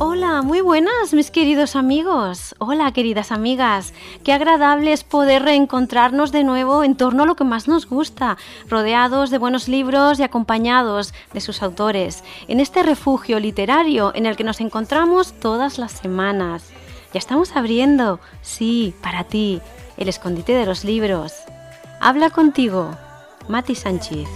Hola, 0.00 0.42
muy 0.42 0.60
buenas 0.60 1.12
mis 1.12 1.30
queridos 1.30 1.76
amigos. 1.76 2.56
Hola 2.58 2.92
queridas 2.92 3.30
amigas. 3.30 3.94
Qué 4.24 4.32
agradable 4.32 4.92
es 4.92 5.04
poder 5.04 5.42
reencontrarnos 5.42 6.32
de 6.32 6.42
nuevo 6.42 6.82
en 6.82 6.96
torno 6.96 7.22
a 7.22 7.26
lo 7.26 7.36
que 7.36 7.44
más 7.44 7.68
nos 7.68 7.86
gusta, 7.86 8.36
rodeados 8.68 9.30
de 9.30 9.38
buenos 9.38 9.68
libros 9.68 10.18
y 10.18 10.24
acompañados 10.24 11.14
de 11.32 11.40
sus 11.40 11.62
autores, 11.62 12.24
en 12.48 12.58
este 12.58 12.82
refugio 12.82 13.38
literario 13.38 14.12
en 14.16 14.26
el 14.26 14.36
que 14.36 14.44
nos 14.44 14.60
encontramos 14.60 15.32
todas 15.34 15.78
las 15.78 15.92
semanas. 15.92 16.70
Ya 17.12 17.18
estamos 17.18 17.54
abriendo, 17.54 18.18
sí, 18.42 18.94
para 19.00 19.22
ti, 19.22 19.60
el 19.96 20.08
escondite 20.08 20.54
de 20.54 20.66
los 20.66 20.84
libros. 20.84 21.32
Habla 22.00 22.30
contigo, 22.30 22.96
Mati 23.48 23.76
Sánchez. 23.76 24.28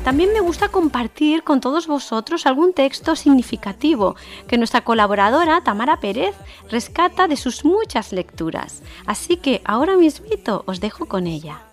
También 0.06 0.34
me 0.34 0.40
gusta 0.40 0.70
compartir 0.70 1.42
con 1.42 1.62
todos 1.62 1.88
vosotros 1.88 2.46
algún 2.46 2.74
texto 2.74 3.16
significativo 3.16 4.16
que 4.48 4.60
nuestra 4.60 4.82
colaboradora 4.82 5.62
Tamara 5.64 6.00
Pérez 6.00 6.36
rescata 6.70 7.28
de 7.28 7.36
sus 7.36 7.66
muchas 7.66 8.12
lecturas. 8.12 8.84
Así 9.08 9.38
que 9.38 9.64
ahora 9.66 9.98
mismito 9.98 10.64
os 10.68 10.80
dejo 10.80 11.08
con 11.08 11.26
ella. 11.26 11.64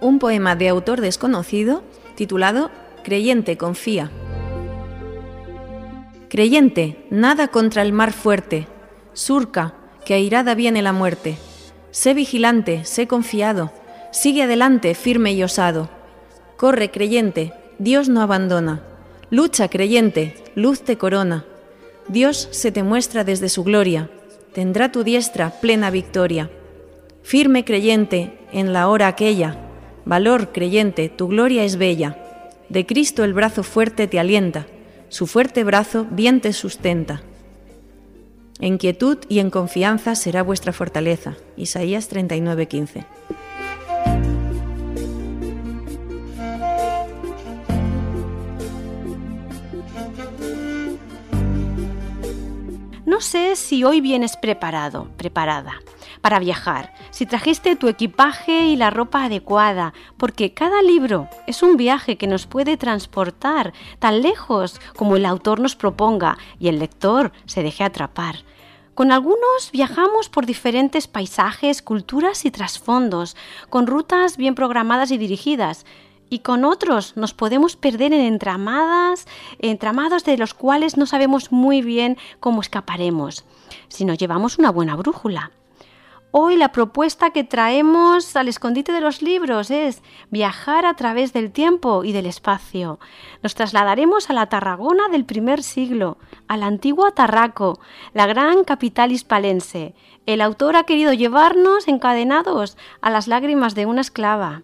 Un 0.00 0.18
poema 0.20 0.56
de 0.56 0.70
autor 0.70 1.02
desconocido 1.02 1.82
titulado 2.14 2.70
Creyente 3.04 3.58
confía. 3.58 4.10
Creyente, 6.30 7.06
nada 7.10 7.48
contra 7.48 7.82
el 7.82 7.92
mar 7.92 8.14
fuerte. 8.14 8.68
Surca, 9.12 9.74
que 10.06 10.14
airada 10.14 10.54
viene 10.54 10.80
la 10.80 10.94
muerte 10.94 11.36
Sé 11.96 12.12
vigilante, 12.12 12.84
sé 12.84 13.06
confiado, 13.06 13.72
sigue 14.12 14.42
adelante 14.42 14.94
firme 14.94 15.32
y 15.32 15.42
osado. 15.42 15.88
Corre 16.58 16.90
creyente, 16.90 17.54
Dios 17.78 18.10
no 18.10 18.20
abandona. 18.20 18.82
Lucha 19.30 19.70
creyente, 19.70 20.34
luz 20.54 20.82
te 20.82 20.98
corona. 20.98 21.46
Dios 22.08 22.50
se 22.50 22.70
te 22.70 22.82
muestra 22.82 23.24
desde 23.24 23.48
su 23.48 23.64
gloria, 23.64 24.10
tendrá 24.52 24.92
tu 24.92 25.04
diestra 25.04 25.58
plena 25.62 25.88
victoria. 25.88 26.50
Firme 27.22 27.64
creyente 27.64 28.40
en 28.52 28.74
la 28.74 28.88
hora 28.88 29.06
aquella, 29.06 29.56
valor 30.04 30.52
creyente, 30.52 31.08
tu 31.08 31.28
gloria 31.28 31.64
es 31.64 31.76
bella. 31.76 32.18
De 32.68 32.84
Cristo 32.84 33.24
el 33.24 33.32
brazo 33.32 33.62
fuerte 33.62 34.06
te 34.06 34.20
alienta, 34.20 34.66
su 35.08 35.26
fuerte 35.26 35.64
brazo 35.64 36.06
bien 36.10 36.42
te 36.42 36.52
sustenta. 36.52 37.22
En 38.58 38.78
quietud 38.78 39.18
y 39.28 39.38
en 39.40 39.50
confianza 39.50 40.14
será 40.14 40.42
vuestra 40.42 40.72
fortaleza. 40.72 41.36
Isaías 41.56 42.08
39:15. 42.08 43.04
No 53.04 53.20
sé 53.20 53.56
si 53.56 53.84
hoy 53.84 54.00
vienes 54.00 54.36
preparado, 54.36 55.08
preparada 55.16 55.80
para 56.26 56.40
viajar, 56.40 56.92
si 57.10 57.24
trajiste 57.24 57.76
tu 57.76 57.86
equipaje 57.86 58.64
y 58.64 58.74
la 58.74 58.90
ropa 58.90 59.26
adecuada, 59.26 59.94
porque 60.16 60.52
cada 60.52 60.82
libro 60.82 61.28
es 61.46 61.62
un 61.62 61.76
viaje 61.76 62.18
que 62.18 62.26
nos 62.26 62.48
puede 62.48 62.76
transportar 62.76 63.72
tan 64.00 64.22
lejos 64.22 64.80
como 64.96 65.14
el 65.14 65.24
autor 65.24 65.60
nos 65.60 65.76
proponga 65.76 66.36
y 66.58 66.66
el 66.66 66.80
lector 66.80 67.30
se 67.44 67.62
deje 67.62 67.84
atrapar. 67.84 68.38
Con 68.96 69.12
algunos 69.12 69.70
viajamos 69.72 70.28
por 70.28 70.46
diferentes 70.46 71.06
paisajes, 71.06 71.80
culturas 71.80 72.44
y 72.44 72.50
trasfondos, 72.50 73.36
con 73.70 73.86
rutas 73.86 74.36
bien 74.36 74.56
programadas 74.56 75.12
y 75.12 75.18
dirigidas, 75.18 75.86
y 76.28 76.40
con 76.40 76.64
otros 76.64 77.16
nos 77.16 77.34
podemos 77.34 77.76
perder 77.76 78.12
en 78.12 78.22
entramadas, 78.22 79.28
entramados 79.60 80.24
de 80.24 80.38
los 80.38 80.54
cuales 80.54 80.96
no 80.96 81.06
sabemos 81.06 81.52
muy 81.52 81.82
bien 81.82 82.18
cómo 82.40 82.62
escaparemos, 82.62 83.44
si 83.86 84.04
no 84.04 84.14
llevamos 84.14 84.58
una 84.58 84.72
buena 84.72 84.96
brújula. 84.96 85.52
Hoy 86.32 86.56
la 86.56 86.72
propuesta 86.72 87.30
que 87.30 87.44
traemos 87.44 88.36
al 88.36 88.48
escondite 88.48 88.92
de 88.92 89.00
los 89.00 89.22
libros 89.22 89.70
es 89.70 90.02
viajar 90.30 90.84
a 90.84 90.94
través 90.94 91.32
del 91.32 91.50
tiempo 91.50 92.04
y 92.04 92.12
del 92.12 92.26
espacio. 92.26 92.98
Nos 93.42 93.54
trasladaremos 93.54 94.28
a 94.28 94.32
la 94.34 94.46
Tarragona 94.46 95.08
del 95.08 95.24
primer 95.24 95.62
siglo, 95.62 96.18
a 96.48 96.56
la 96.56 96.66
antigua 96.66 97.12
Tarraco, 97.12 97.78
la 98.12 98.26
gran 98.26 98.64
capital 98.64 99.12
hispalense. 99.12 99.94
El 100.26 100.40
autor 100.40 100.76
ha 100.76 100.84
querido 100.84 101.12
llevarnos 101.12 101.88
encadenados 101.88 102.76
a 103.00 103.10
las 103.10 103.28
lágrimas 103.28 103.74
de 103.74 103.86
una 103.86 104.00
esclava. 104.02 104.62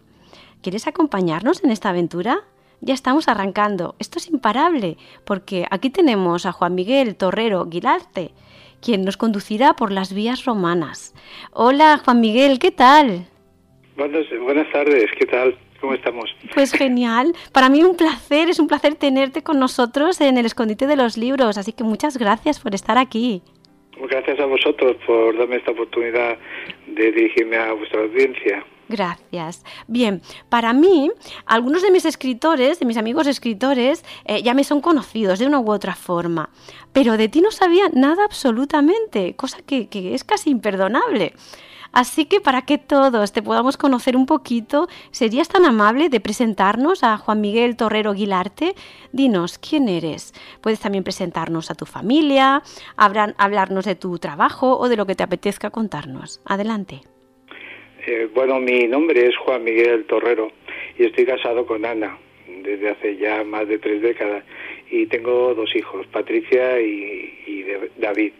¿Quieres 0.62 0.86
acompañarnos 0.86 1.64
en 1.64 1.70
esta 1.70 1.90
aventura? 1.90 2.40
Ya 2.80 2.92
estamos 2.92 3.28
arrancando. 3.28 3.94
Esto 4.00 4.18
es 4.18 4.28
imparable, 4.28 4.98
porque 5.24 5.66
aquí 5.70 5.88
tenemos 5.88 6.44
a 6.44 6.52
Juan 6.52 6.74
Miguel 6.74 7.14
Torrero 7.14 7.64
Guilarte, 7.66 8.34
quien 8.82 9.04
nos 9.04 9.16
conducirá 9.16 9.74
por 9.74 9.90
las 9.92 10.12
vías 10.12 10.44
romanas. 10.44 11.14
Hola, 11.52 12.00
Juan 12.04 12.20
Miguel, 12.20 12.58
¿qué 12.58 12.70
tal? 12.70 13.26
Buenas, 13.96 14.26
buenas 14.42 14.70
tardes, 14.72 15.10
¿qué 15.18 15.26
tal? 15.26 15.56
¿Cómo 15.80 15.94
estamos? 15.94 16.30
Pues 16.54 16.72
genial. 16.72 17.34
Para 17.52 17.68
mí 17.68 17.82
un 17.82 17.96
placer, 17.96 18.48
es 18.48 18.58
un 18.58 18.68
placer 18.68 18.94
tenerte 18.94 19.42
con 19.42 19.58
nosotros 19.58 20.20
en 20.20 20.36
el 20.38 20.46
escondite 20.46 20.86
de 20.86 20.96
los 20.96 21.16
libros, 21.16 21.58
así 21.58 21.72
que 21.72 21.84
muchas 21.84 22.16
gracias 22.18 22.60
por 22.60 22.74
estar 22.74 22.98
aquí. 22.98 23.42
Gracias 24.08 24.38
a 24.40 24.46
vosotros 24.46 24.96
por 25.06 25.36
darme 25.36 25.56
esta 25.56 25.72
oportunidad 25.72 26.38
de 26.86 27.12
dirigirme 27.12 27.56
a 27.56 27.72
vuestra 27.72 28.00
audiencia. 28.00 28.64
Gracias. 28.88 29.64
Bien, 29.86 30.22
para 30.48 30.72
mí, 30.72 31.10
algunos 31.46 31.82
de 31.82 31.90
mis 31.90 32.04
escritores, 32.04 32.80
de 32.80 32.86
mis 32.86 32.96
amigos 32.96 33.26
escritores, 33.26 34.04
eh, 34.24 34.42
ya 34.42 34.54
me 34.54 34.64
son 34.64 34.80
conocidos 34.80 35.38
de 35.38 35.46
una 35.46 35.60
u 35.60 35.70
otra 35.70 35.94
forma, 35.94 36.50
pero 36.92 37.16
de 37.16 37.28
ti 37.28 37.40
no 37.40 37.50
sabía 37.50 37.88
nada 37.92 38.24
absolutamente, 38.24 39.34
cosa 39.36 39.58
que, 39.62 39.88
es 39.92 40.24
casi 40.24 40.50
imperdonable. 40.50 41.34
Así 41.92 42.24
que 42.24 42.40
para 42.40 42.62
que 42.62 42.78
todos 42.78 43.32
te 43.32 43.42
podamos 43.42 43.76
conocer 43.76 44.16
un 44.16 44.24
poquito, 44.24 44.88
¿serías 45.10 45.48
tan 45.48 45.66
amable 45.66 46.08
de 46.08 46.20
presentarnos 46.20 47.04
a 47.04 47.18
Juan 47.18 47.42
Miguel 47.42 47.76
Torrero 47.76 48.14
Guilarte? 48.14 48.74
Dinos, 49.12 49.58
¿quién 49.58 49.90
eres? 49.90 50.32
Puedes 50.62 50.80
también 50.80 51.04
presentarnos 51.04 51.70
a 51.70 51.74
tu 51.74 51.84
familia, 51.84 52.62
hablarnos 52.96 53.84
de 53.84 53.94
tu 53.94 54.18
trabajo 54.18 54.78
o 54.78 54.88
de 54.88 54.96
lo 54.96 55.04
que 55.04 55.14
te 55.14 55.22
apetezca 55.22 55.68
contarnos. 55.68 56.40
Adelante. 56.46 57.11
Eh, 58.04 58.28
bueno, 58.34 58.58
mi 58.58 58.88
nombre 58.88 59.28
es 59.28 59.36
Juan 59.36 59.62
Miguel 59.62 60.04
Torrero 60.06 60.50
y 60.98 61.04
estoy 61.04 61.24
casado 61.24 61.64
con 61.66 61.84
Ana 61.84 62.18
desde 62.62 62.90
hace 62.90 63.16
ya 63.16 63.44
más 63.44 63.68
de 63.68 63.78
tres 63.78 64.02
décadas 64.02 64.44
y 64.90 65.06
tengo 65.06 65.54
dos 65.54 65.74
hijos, 65.76 66.06
Patricia 66.08 66.80
y, 66.80 67.64
David. 67.96 68.32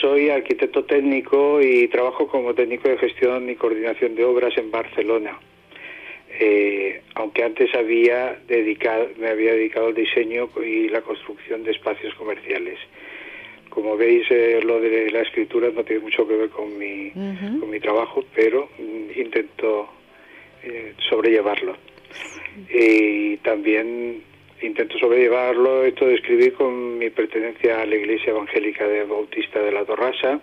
soy 0.00 0.30
arquitecto 0.30 0.84
técnico 0.84 1.60
y 1.62 1.86
trabajo 1.86 2.26
como 2.26 2.54
técnico 2.54 2.88
de 2.88 2.98
gestión 2.98 3.48
y 3.48 3.54
coordinación 3.54 4.16
de 4.16 4.24
obras 4.24 4.56
en 4.58 4.70
Barcelona. 4.72 5.38
Eh, 6.40 7.02
aunque 7.14 7.44
antes 7.44 7.72
había 7.74 8.38
dedicado, 8.48 9.08
me 9.18 9.28
había 9.28 9.52
dedicado 9.52 9.88
al 9.88 9.94
diseño 9.94 10.50
y 10.64 10.88
la 10.88 11.02
construcción 11.02 11.62
de 11.62 11.70
espacios 11.70 12.14
comerciales. 12.14 12.78
Como 13.78 13.96
veis, 13.96 14.26
eh, 14.30 14.60
lo 14.60 14.80
de 14.80 15.08
la 15.12 15.20
escritura 15.20 15.70
no 15.70 15.84
tiene 15.84 16.02
mucho 16.02 16.26
que 16.26 16.34
ver 16.34 16.48
con 16.48 16.76
mi, 16.76 17.12
con 17.12 17.70
mi 17.70 17.78
trabajo, 17.78 18.24
pero 18.34 18.68
mm, 18.76 19.20
intento 19.20 19.88
eh, 20.64 20.94
sobrellevarlo. 21.08 21.76
Y 22.74 23.36
también 23.36 24.20
intento 24.62 24.98
sobrellevarlo 24.98 25.84
esto 25.84 26.08
de 26.08 26.16
escribir 26.16 26.54
con 26.54 26.98
mi 26.98 27.08
pertenencia 27.10 27.80
a 27.80 27.86
la 27.86 27.94
Iglesia 27.94 28.30
Evangélica 28.30 28.84
de 28.88 29.04
Bautista 29.04 29.60
de 29.62 29.70
la 29.70 29.84
Torrasa 29.84 30.40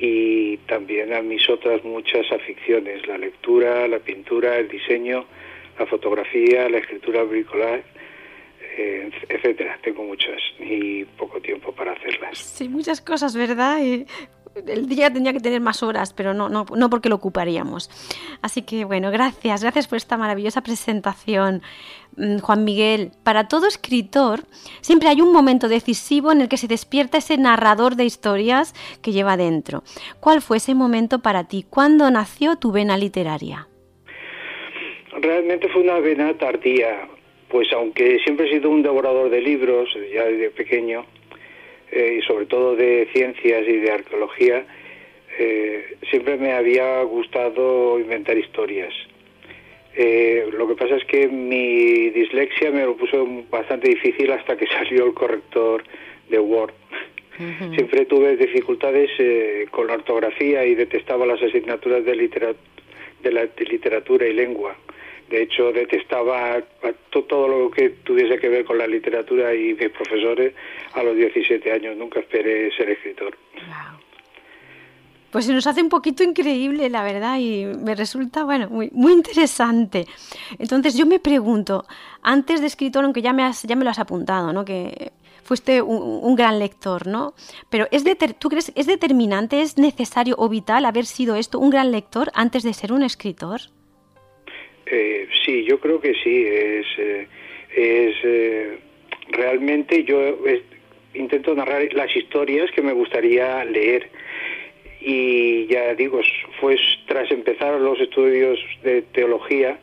y 0.00 0.56
también 0.66 1.12
a 1.12 1.20
mis 1.20 1.46
otras 1.50 1.84
muchas 1.84 2.24
aficiones, 2.32 3.06
la 3.06 3.18
lectura, 3.18 3.86
la 3.86 3.98
pintura, 3.98 4.56
el 4.56 4.68
diseño, 4.68 5.26
la 5.78 5.84
fotografía, 5.84 6.70
la 6.70 6.78
escritura 6.78 7.22
bricolage, 7.22 7.84
eh, 8.76 9.10
etcétera. 9.28 9.78
Tengo 9.82 10.04
muchas 10.04 10.40
y 10.58 11.04
poco 11.04 11.40
tiempo 11.40 11.72
para 11.72 11.92
hacerlas. 11.92 12.38
Sí, 12.38 12.68
muchas 12.68 13.00
cosas, 13.00 13.36
¿verdad? 13.36 13.78
el 14.66 14.88
día 14.88 15.12
tendría 15.12 15.32
que 15.32 15.40
tener 15.40 15.60
más 15.60 15.82
horas, 15.82 16.12
pero 16.12 16.32
no, 16.32 16.48
no, 16.48 16.64
no 16.74 16.90
porque 16.90 17.08
lo 17.08 17.16
ocuparíamos. 17.16 17.90
Así 18.42 18.62
que 18.62 18.84
bueno, 18.84 19.10
gracias, 19.10 19.62
gracias 19.62 19.86
por 19.86 19.96
esta 19.96 20.16
maravillosa 20.16 20.62
presentación. 20.62 21.62
Mm, 22.16 22.38
Juan 22.38 22.64
Miguel, 22.64 23.10
para 23.22 23.48
todo 23.48 23.66
escritor 23.66 24.40
siempre 24.80 25.08
hay 25.08 25.20
un 25.20 25.32
momento 25.32 25.68
decisivo 25.68 26.32
en 26.32 26.40
el 26.40 26.48
que 26.48 26.56
se 26.56 26.68
despierta 26.68 27.18
ese 27.18 27.36
narrador 27.36 27.96
de 27.96 28.04
historias 28.04 28.74
que 29.02 29.12
lleva 29.12 29.36
dentro. 29.36 29.82
¿Cuál 30.20 30.40
fue 30.40 30.56
ese 30.56 30.74
momento 30.74 31.20
para 31.20 31.44
ti? 31.44 31.64
¿Cuándo 31.68 32.10
nació 32.10 32.56
tu 32.56 32.72
vena 32.72 32.96
literaria? 32.96 33.68
Realmente 35.20 35.68
fue 35.68 35.82
una 35.82 35.98
vena 35.98 36.36
tardía, 36.36 37.08
pues 37.48 37.72
aunque 37.72 38.18
siempre 38.20 38.46
he 38.46 38.50
sido 38.50 38.70
un 38.70 38.82
devorador 38.82 39.30
de 39.30 39.40
libros, 39.40 39.88
ya 40.12 40.24
desde 40.24 40.50
pequeño, 40.50 41.06
eh, 41.90 42.18
y 42.18 42.22
sobre 42.26 42.46
todo 42.46 42.74
de 42.74 43.08
ciencias 43.12 43.66
y 43.68 43.76
de 43.76 43.90
arqueología, 43.90 44.64
eh, 45.38 45.96
siempre 46.10 46.36
me 46.36 46.52
había 46.52 47.02
gustado 47.02 47.98
inventar 48.00 48.36
historias. 48.36 48.92
Eh, 49.94 50.48
lo 50.52 50.66
que 50.66 50.74
pasa 50.74 50.96
es 50.96 51.04
que 51.04 51.28
mi 51.28 52.10
dislexia 52.10 52.70
me 52.70 52.84
lo 52.84 52.96
puso 52.96 53.26
bastante 53.50 53.88
difícil 53.88 54.30
hasta 54.32 54.56
que 54.56 54.66
salió 54.78 55.06
el 55.06 55.14
corrector 55.14 55.84
de 56.28 56.38
Word. 56.38 56.74
Siempre 57.74 58.06
tuve 58.06 58.34
dificultades 58.34 59.10
con 59.70 59.88
la 59.88 59.94
ortografía 59.94 60.64
y 60.64 60.74
detestaba 60.74 61.26
las 61.26 61.42
asignaturas 61.42 62.02
de, 62.02 62.12
de, 63.22 63.30
la, 63.30 63.46
de 63.46 63.64
literatura 63.66 64.26
y 64.26 64.32
lengua. 64.32 64.74
De 65.28 65.42
hecho, 65.42 65.72
detestaba 65.72 66.62
todo 67.10 67.48
lo 67.48 67.70
que 67.70 67.90
tuviese 68.04 68.38
que 68.38 68.48
ver 68.48 68.64
con 68.64 68.78
la 68.78 68.86
literatura 68.86 69.54
y 69.54 69.74
mis 69.74 69.90
profesores 69.90 70.54
a 70.92 71.02
los 71.02 71.16
17 71.16 71.72
años. 71.72 71.96
Nunca 71.96 72.20
esperé 72.20 72.70
ser 72.76 72.90
escritor. 72.90 73.36
Pues 75.30 75.46
se 75.46 75.52
nos 75.52 75.66
hace 75.66 75.82
un 75.82 75.88
poquito 75.88 76.22
increíble, 76.22 76.88
la 76.88 77.02
verdad, 77.02 77.38
y 77.38 77.66
me 77.66 77.94
resulta, 77.94 78.44
bueno, 78.44 78.68
muy, 78.70 78.90
muy 78.92 79.12
interesante. 79.12 80.06
Entonces 80.58 80.96
yo 80.96 81.04
me 81.04 81.18
pregunto, 81.18 81.84
antes 82.22 82.60
de 82.60 82.68
escritor, 82.68 83.04
aunque 83.04 83.20
ya 83.20 83.32
me, 83.32 83.42
has, 83.42 83.64
ya 83.64 83.74
me 83.76 83.84
lo 83.84 83.90
has 83.90 83.98
apuntado, 83.98 84.52
¿no? 84.52 84.64
Que 84.64 85.12
fuiste 85.42 85.82
un, 85.82 86.34
gran 86.36 86.58
lector, 86.58 87.06
¿no? 87.06 87.34
Pero 87.70 87.86
¿es 87.90 88.04
¿tú 88.38 88.48
crees 88.48 88.72
es 88.74 88.86
determinante, 88.86 89.62
es 89.62 89.78
necesario 89.78 90.36
o 90.38 90.48
vital 90.48 90.84
haber 90.84 91.06
sido 91.06 91.36
esto, 91.36 91.58
un 91.58 91.70
gran 91.70 91.92
lector, 91.92 92.30
antes 92.34 92.62
de 92.62 92.72
ser 92.72 92.92
un 92.92 93.02
escritor? 93.02 93.60
Eh, 94.86 95.28
sí, 95.44 95.64
yo 95.64 95.80
creo 95.80 96.00
que 96.00 96.14
sí. 96.14 96.46
Es, 96.46 96.86
eh, 96.98 97.26
eh, 97.76 98.78
realmente 99.28 100.04
yo 100.04 100.36
intento 101.14 101.54
narrar 101.54 101.92
las 101.92 102.14
historias 102.14 102.70
que 102.70 102.82
me 102.82 102.92
gustaría 102.92 103.64
leer 103.64 104.08
y 105.00 105.66
ya 105.66 105.94
digo, 105.94 106.20
fue 106.60 106.76
tras 107.06 107.30
empezar 107.30 107.80
los 107.80 108.00
estudios 108.00 108.58
de 108.82 109.02
teología 109.02 109.78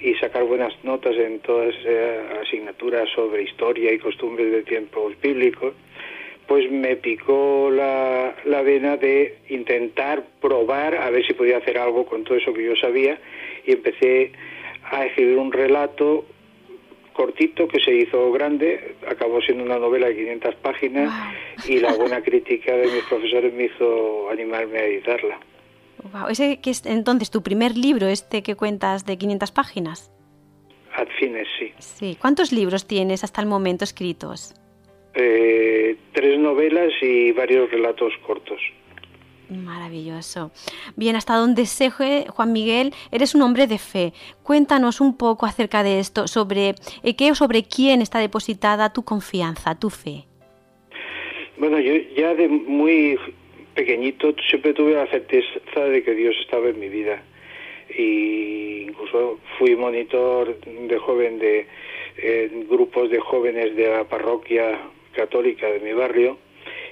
y 0.00 0.14
sacar 0.14 0.44
buenas 0.44 0.72
notas 0.84 1.16
en 1.16 1.40
todas 1.40 1.74
las 1.84 2.38
asignaturas 2.42 3.08
sobre 3.14 3.42
historia 3.42 3.92
y 3.92 3.98
costumbres 3.98 4.52
de 4.52 4.62
tiempos 4.62 5.14
bíblicos, 5.20 5.74
pues 6.46 6.70
me 6.70 6.96
picó 6.96 7.70
la, 7.70 8.34
la 8.44 8.62
vena 8.62 8.96
de 8.96 9.38
intentar 9.48 10.24
probar 10.40 10.96
a 10.96 11.10
ver 11.10 11.26
si 11.26 11.34
podía 11.34 11.58
hacer 11.58 11.78
algo 11.78 12.06
con 12.06 12.24
todo 12.24 12.36
eso 12.36 12.52
que 12.52 12.64
yo 12.64 12.76
sabía 12.76 13.18
y 13.66 13.72
empecé 13.72 14.32
a 14.90 15.04
escribir 15.06 15.38
un 15.38 15.52
relato 15.52 16.24
cortito 17.12 17.66
que 17.66 17.80
se 17.80 17.94
hizo 17.94 18.30
grande, 18.30 18.96
acabó 19.08 19.40
siendo 19.40 19.64
una 19.64 19.78
novela 19.78 20.08
de 20.08 20.16
500 20.16 20.54
páginas 20.56 21.10
y 21.66 21.80
la 21.80 21.94
buena 21.96 22.20
crítica 22.22 22.76
de 22.76 22.86
mis 22.86 23.02
profesores 23.04 23.52
me 23.54 23.64
hizo 23.64 24.30
animarme 24.30 24.78
a 24.78 24.84
editarla. 24.84 25.40
Wow. 26.12 26.28
¿Ese 26.28 26.60
que 26.60 26.70
es 26.70 26.84
entonces 26.84 27.30
tu 27.30 27.42
primer 27.42 27.76
libro, 27.76 28.06
este 28.06 28.42
que 28.42 28.54
cuentas 28.54 29.06
de 29.06 29.16
500 29.16 29.50
páginas? 29.50 30.12
Ad 30.94 31.08
fines, 31.18 31.48
sí. 31.58 31.72
Sí. 31.78 32.18
¿Cuántos 32.20 32.52
libros 32.52 32.86
tienes 32.86 33.24
hasta 33.24 33.40
el 33.40 33.46
momento 33.46 33.84
escritos? 33.84 34.54
Eh, 35.18 35.96
tres 36.12 36.38
novelas 36.38 36.92
y 37.00 37.32
varios 37.32 37.70
relatos 37.70 38.12
cortos. 38.26 38.60
Maravilloso. 39.48 40.50
Bien, 40.96 41.16
hasta 41.16 41.36
donde 41.36 41.66
sé, 41.66 41.90
Juan 41.90 42.52
Miguel, 42.52 42.92
eres 43.12 43.34
un 43.34 43.42
hombre 43.42 43.66
de 43.66 43.78
fe. 43.78 44.12
Cuéntanos 44.42 45.00
un 45.00 45.16
poco 45.16 45.46
acerca 45.46 45.82
de 45.82 46.00
esto, 46.00 46.26
sobre 46.26 46.74
eh, 47.02 47.16
qué 47.16 47.30
o 47.30 47.34
sobre 47.34 47.62
quién 47.62 48.02
está 48.02 48.18
depositada 48.18 48.92
tu 48.92 49.04
confianza, 49.04 49.78
tu 49.78 49.88
fe. 49.88 50.24
Bueno, 51.56 51.78
yo 51.80 51.94
ya 52.14 52.34
de 52.34 52.48
muy 52.48 53.18
pequeñito 53.74 54.34
siempre 54.50 54.74
tuve 54.74 54.94
la 54.94 55.06
certeza 55.06 55.80
de 55.80 56.02
que 56.02 56.12
Dios 56.12 56.34
estaba 56.42 56.68
en 56.68 56.78
mi 56.78 56.88
vida. 56.88 57.22
Y 57.96 58.88
incluso 58.88 59.38
fui 59.58 59.76
monitor 59.76 60.58
de 60.60 60.98
joven 60.98 61.38
de 61.38 61.66
eh, 62.18 62.64
grupos 62.68 63.10
de 63.10 63.20
jóvenes 63.20 63.76
de 63.76 63.88
la 63.88 64.04
parroquia 64.04 64.78
católica 65.16 65.66
de 65.66 65.80
mi 65.80 65.92
barrio 65.92 66.38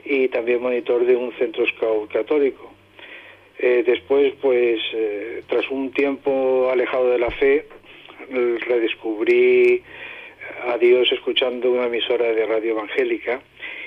y 0.05 0.29
también 0.29 0.63
monitor 0.63 1.05
de 1.05 1.15
un 1.17 1.33
centro 1.35 1.67
scout 1.67 2.11
católico. 2.11 2.73
Eh, 3.59 3.85
después, 3.87 4.35
pues, 4.41 4.81
eh, 4.93 5.43
tras 5.49 5.71
un 5.71 5.93
tiempo 5.93 6.71
alejado 6.73 7.11
de 7.11 7.19
la 7.19 7.31
fe, 7.31 7.67
redescubrí 8.31 9.83
a 10.67 10.79
Dios 10.79 11.13
escuchando 11.13 11.71
una 11.71 11.87
emisora 11.87 12.33
de 12.33 12.47
radio 12.47 12.73
evangélica 12.73 13.43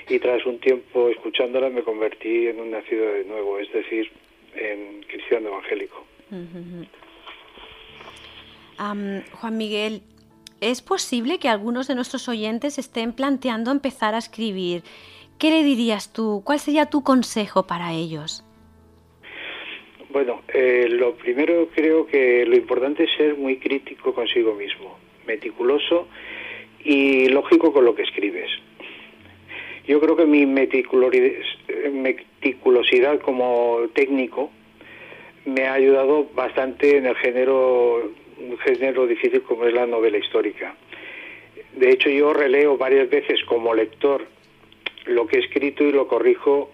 y 0.08 0.18
tras 0.20 0.46
un 0.46 0.58
tiempo 0.58 1.08
escuchándola 1.08 1.68
me 1.70 1.82
convertí 1.82 2.46
en 2.46 2.60
un 2.60 2.70
nacido 2.70 3.12
de 3.12 3.24
nuevo, 3.24 3.58
es 3.58 3.70
decir, 3.72 4.10
en 4.54 5.02
cristiano 5.02 5.48
evangélico. 5.48 6.04
Juan 8.78 9.56
Miguel, 9.56 10.02
¿es 10.60 10.82
posible 10.82 11.38
que 11.38 11.48
algunos 11.48 11.88
de 11.88 11.94
nuestros 11.94 12.28
oyentes 12.28 12.78
estén 12.78 13.12
planteando 13.12 13.70
empezar 13.70 14.14
a 14.14 14.18
escribir 14.18 14.82
¿Qué 15.38 15.50
le 15.50 15.62
dirías 15.62 16.12
tú? 16.12 16.42
¿Cuál 16.44 16.58
sería 16.58 16.86
tu 16.86 17.04
consejo 17.04 17.64
para 17.64 17.92
ellos? 17.92 18.44
Bueno, 20.10 20.42
eh, 20.52 20.88
lo 20.90 21.14
primero 21.14 21.68
creo 21.72 22.06
que 22.06 22.44
lo 22.44 22.56
importante 22.56 23.04
es 23.04 23.10
ser 23.16 23.36
muy 23.36 23.58
crítico 23.58 24.12
consigo 24.12 24.54
mismo, 24.54 24.98
meticuloso 25.28 26.08
y 26.82 27.28
lógico 27.28 27.72
con 27.72 27.84
lo 27.84 27.94
que 27.94 28.02
escribes. 28.02 28.50
Yo 29.86 30.00
creo 30.00 30.16
que 30.16 30.26
mi 30.26 30.44
meticulosidad 30.44 33.20
como 33.20 33.82
técnico 33.94 34.50
me 35.44 35.68
ha 35.68 35.74
ayudado 35.74 36.26
bastante 36.34 36.96
en 36.96 37.06
el 37.06 37.14
género, 37.14 38.10
un 38.40 38.58
género 38.58 39.06
difícil 39.06 39.42
como 39.42 39.64
es 39.64 39.74
la 39.74 39.86
novela 39.86 40.18
histórica. 40.18 40.74
De 41.76 41.90
hecho, 41.90 42.08
yo 42.10 42.32
releo 42.32 42.76
varias 42.76 43.08
veces 43.08 43.44
como 43.44 43.74
lector 43.74 44.26
lo 45.06 45.26
que 45.26 45.36
he 45.38 45.40
escrito 45.40 45.84
y 45.84 45.92
lo 45.92 46.08
corrijo 46.08 46.70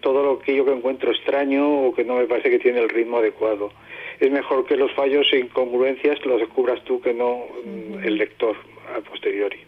todo 0.00 0.22
lo 0.22 0.38
que 0.38 0.56
yo 0.56 0.66
encuentro 0.72 1.10
extraño 1.10 1.86
o 1.86 1.94
que 1.94 2.04
no 2.04 2.16
me 2.16 2.24
parece 2.24 2.50
que 2.50 2.58
tiene 2.58 2.80
el 2.80 2.88
ritmo 2.88 3.18
adecuado. 3.18 3.70
Es 4.18 4.30
mejor 4.30 4.66
que 4.66 4.76
los 4.76 4.92
fallos 4.92 5.26
e 5.32 5.38
incongruencias 5.38 6.24
los 6.24 6.40
descubras 6.40 6.82
tú 6.84 7.00
que 7.00 7.14
no 7.14 7.44
el 8.02 8.16
lector 8.16 8.56
a 8.94 9.00
posteriori. 9.00 9.58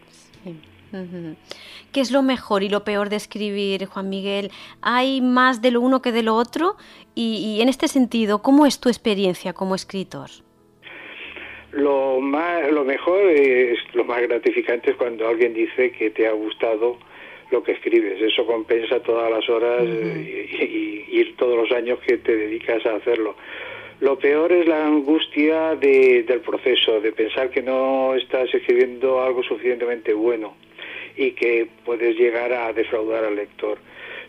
¿Qué 1.93 2.01
es 2.01 2.11
lo 2.11 2.23
mejor 2.23 2.63
y 2.63 2.69
lo 2.69 2.85
peor 2.85 3.09
de 3.09 3.17
escribir, 3.17 3.87
Juan 3.87 4.09
Miguel? 4.09 4.51
¿Hay 4.83 5.21
más 5.21 5.63
de 5.63 5.71
lo 5.71 5.81
uno 5.81 6.03
que 6.03 6.13
de 6.13 6.23
lo 6.23 6.37
otro? 6.37 6.77
Y 7.15 7.61
en 7.61 7.69
este 7.69 7.89
sentido, 7.89 8.43
¿cómo 8.43 8.67
es 8.67 8.79
tu 8.79 8.89
experiencia 8.89 9.53
como 9.53 9.75
escritor? 9.75 10.31
Lo, 11.73 12.21
más, 12.21 12.71
lo 12.71 12.85
mejor 12.85 13.31
es 13.31 13.79
lo 13.95 14.05
más 14.05 14.21
gratificante 14.23 14.91
es 14.91 14.97
cuando 14.97 15.27
alguien 15.27 15.55
dice 15.55 15.91
que 15.93 16.11
te 16.11 16.27
ha 16.27 16.33
gustado 16.33 16.99
lo 17.51 17.63
que 17.63 17.73
escribes. 17.73 18.21
Eso 18.21 18.47
compensa 18.47 19.01
todas 19.01 19.31
las 19.31 19.49
horas 19.49 19.83
y, 19.85 21.07
y, 21.09 21.35
todos 21.39 21.57
los 21.57 21.73
años 21.73 21.99
que 22.07 22.19
te 22.19 22.37
dedicas 22.37 22.85
a 22.87 22.97
hacerlo. 22.97 23.35
Lo 24.01 24.19
peor 24.19 24.53
es 24.53 24.67
la 24.67 24.87
angustia 24.87 25.77
de, 25.77 26.25
del 26.25 26.41
proceso, 26.41 27.01
de 27.01 27.13
pensar 27.13 27.51
que 27.51 27.63
no 27.63 28.15
estás 28.15 28.53
escribiendo 28.53 29.23
algo 29.23 29.43
suficientemente 29.43 30.13
bueno 30.13 30.55
y 31.17 31.33
que 31.33 31.69
puedes 31.85 32.17
llegar 32.17 32.53
a 32.53 32.73
defraudar 32.73 33.25
al 33.25 33.37
lector. 33.37 33.79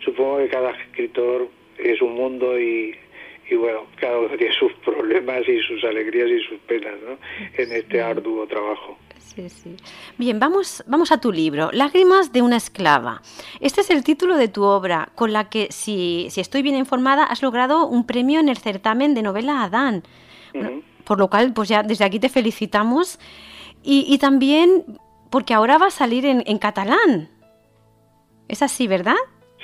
Supongo 0.04 0.38
que 0.38 0.50
cada 0.50 0.72
escritor 0.72 1.48
es 1.78 2.02
un 2.02 2.14
mundo 2.14 2.60
y, 2.60 2.96
y 3.50 3.56
bueno, 3.56 3.82
cada 4.00 4.20
uno 4.20 4.38
tiene 4.38 4.54
sus 4.54 4.72
problemas 4.86 5.48
y 5.48 5.60
sus 5.62 5.84
alegrías 5.84 6.30
y 6.30 6.40
sus 6.44 6.60
penas 6.62 6.94
¿no? 7.08 7.18
en 7.58 7.72
este 7.72 8.02
arduo 8.02 8.48
trabajo. 8.48 8.98
Sí, 9.18 9.50
sí. 9.50 9.76
Bien, 10.18 10.40
vamos, 10.40 10.84
vamos 10.88 11.12
a 11.12 11.20
tu 11.20 11.32
libro, 11.32 11.72
Lágrimas 11.72 12.32
de 12.32 12.42
una 12.42 12.58
esclava. 12.58 13.22
Este 13.60 13.82
es 13.82 13.90
el 13.90 14.04
título 14.04 14.38
de 14.38 14.48
tu 14.48 14.64
obra, 14.64 15.10
con 15.16 15.34
la 15.34 15.50
que, 15.50 15.68
si, 15.72 16.28
si 16.30 16.40
estoy 16.42 16.62
bien 16.62 16.76
informada, 16.76 17.24
has 17.24 17.42
logrado 17.42 17.88
un 17.88 18.06
premio 18.06 18.40
en 18.40 18.50
el 18.50 18.58
certamen 18.58 19.16
de 19.16 19.24
novela 19.24 19.64
Adán. 19.64 20.04
por 21.04 21.18
lo 21.18 21.30
cual, 21.30 21.54
pues 21.54 21.70
ya 21.70 21.84
desde 21.84 22.06
aquí 22.06 22.20
te 22.20 22.30
felicitamos. 22.30 23.20
Y, 23.82 24.06
y 24.08 24.20
también 24.20 25.00
porque 25.32 25.54
ahora 25.54 25.78
va 25.78 25.88
a 25.88 25.92
salir 25.92 26.26
en, 26.26 26.44
en 26.46 26.60
catalán. 26.60 27.30
Es 28.48 28.62
así, 28.62 28.88
¿verdad? 28.88 29.16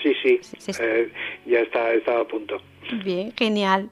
Sí, 0.02 0.14
sí, 0.24 0.40
eh, 0.80 1.12
ya 1.46 1.60
está, 1.60 1.94
está 1.94 2.22
a 2.22 2.28
punto. 2.28 2.62
Bien, 3.04 3.34
genial. 3.38 3.90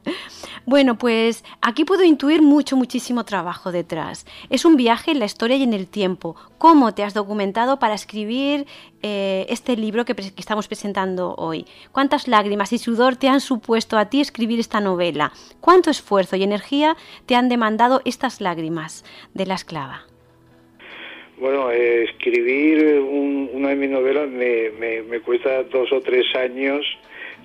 Bueno, 0.65 0.97
pues 0.97 1.43
aquí 1.61 1.85
puedo 1.85 2.03
intuir 2.03 2.41
mucho, 2.41 2.75
muchísimo 2.75 3.25
trabajo 3.25 3.71
detrás. 3.71 4.25
Es 4.49 4.65
un 4.65 4.75
viaje 4.75 5.11
en 5.11 5.19
la 5.19 5.25
historia 5.25 5.57
y 5.57 5.63
en 5.63 5.73
el 5.73 5.87
tiempo. 5.87 6.35
¿Cómo 6.57 6.93
te 6.93 7.03
has 7.03 7.13
documentado 7.13 7.77
para 7.77 7.93
escribir 7.93 8.65
eh, 9.03 9.45
este 9.49 9.77
libro 9.77 10.05
que, 10.05 10.15
que, 10.15 10.33
estamos 10.37 10.67
presentando 10.67 11.35
hoy? 11.35 11.65
¿Cuántas 11.91 12.27
lágrimas 12.27 12.73
y 12.73 12.77
sudor 12.79 13.17
te 13.17 13.27
han 13.27 13.41
supuesto 13.41 13.97
a 13.97 14.09
ti 14.09 14.21
escribir 14.21 14.59
esta 14.59 14.79
novela? 14.79 15.31
¿Cuánto 15.59 15.91
esfuerzo 15.91 16.35
y 16.35 16.43
energía 16.43 16.97
te 17.25 17.35
han 17.35 17.49
demandado 17.49 18.01
estas 18.05 18.41
lágrimas 18.41 19.05
de 19.33 19.45
la 19.45 19.55
esclava? 19.55 20.05
Bueno, 21.37 21.71
eh, 21.71 22.05
escribir 22.05 22.99
una 22.99 23.69
de 23.69 23.75
mis 23.75 23.89
novelas 23.89 24.27
me, 24.27 24.71
me, 24.71 25.19
cuesta 25.19 25.63
dos 25.63 25.91
o 25.91 26.01
tres 26.01 26.25
años 26.35 26.83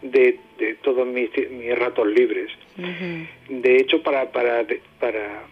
de, 0.00 0.38
de 0.58 0.74
todos 0.76 1.06
mis, 1.06 1.30
mis 1.50 1.78
ratos 1.78 2.06
libres. 2.06 2.50
De 3.48 3.76
hecho, 3.76 4.02
para, 4.02 4.32
para, 4.32 4.64
para 4.98 5.42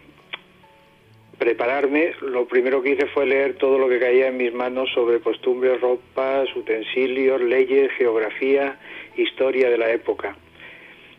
prepararme, 1.37 2.13
lo 2.21 2.47
primero 2.47 2.81
que 2.81 2.91
hice 2.91 3.05
fue 3.07 3.27
leer 3.27 3.55
todo 3.55 3.77
lo 3.77 3.87
que 3.87 3.99
caía 3.99 4.27
en 4.27 4.37
mis 4.37 4.53
manos 4.53 4.89
sobre 4.93 5.19
costumbres, 5.19 5.79
ropas, 5.79 6.49
utensilios, 6.55 7.39
leyes, 7.41 7.91
geografía, 7.93 8.79
historia 9.17 9.69
de 9.69 9.77
la 9.77 9.91
época. 9.91 10.35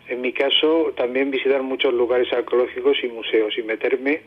En 0.08 0.20
mi 0.20 0.32
caso, 0.32 0.92
también 0.96 1.30
visitar 1.30 1.62
muchos 1.62 1.94
lugares 1.94 2.32
arqueológicos 2.32 2.98
y 3.04 3.08
museos 3.08 3.56
y 3.56 3.62
meterme 3.62 4.22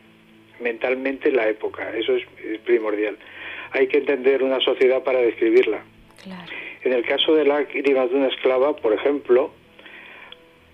mentalmente 0.60 1.30
la 1.30 1.48
época, 1.48 1.94
eso 1.96 2.16
es, 2.16 2.24
primordial. 2.64 3.16
Hay 3.72 3.88
que 3.88 3.98
entender 3.98 4.42
una 4.42 4.60
sociedad 4.60 5.02
para 5.02 5.20
describirla. 5.20 5.82
En 6.82 6.92
el 6.92 7.04
caso 7.04 7.34
de 7.34 7.44
la 7.44 7.60
lágrimas 7.60 8.10
de 8.10 8.16
una 8.16 8.28
esclava, 8.28 8.76
por 8.76 8.92
ejemplo, 8.92 9.52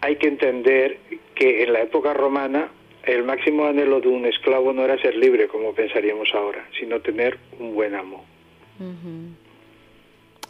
hay 0.00 0.16
que 0.16 0.28
entender 0.28 0.98
que 1.34 1.62
en 1.62 1.72
la 1.72 1.82
época 1.82 2.12
romana 2.12 2.70
el 3.04 3.24
máximo 3.24 3.66
anhelo 3.66 4.00
de 4.00 4.08
un 4.08 4.26
esclavo 4.26 4.72
no 4.72 4.84
era 4.84 5.00
ser 5.00 5.16
libre, 5.16 5.48
como 5.48 5.74
pensaríamos 5.74 6.28
ahora, 6.34 6.66
sino 6.78 7.00
tener 7.00 7.38
un 7.58 7.74
buen 7.74 7.94
amo. 7.94 8.24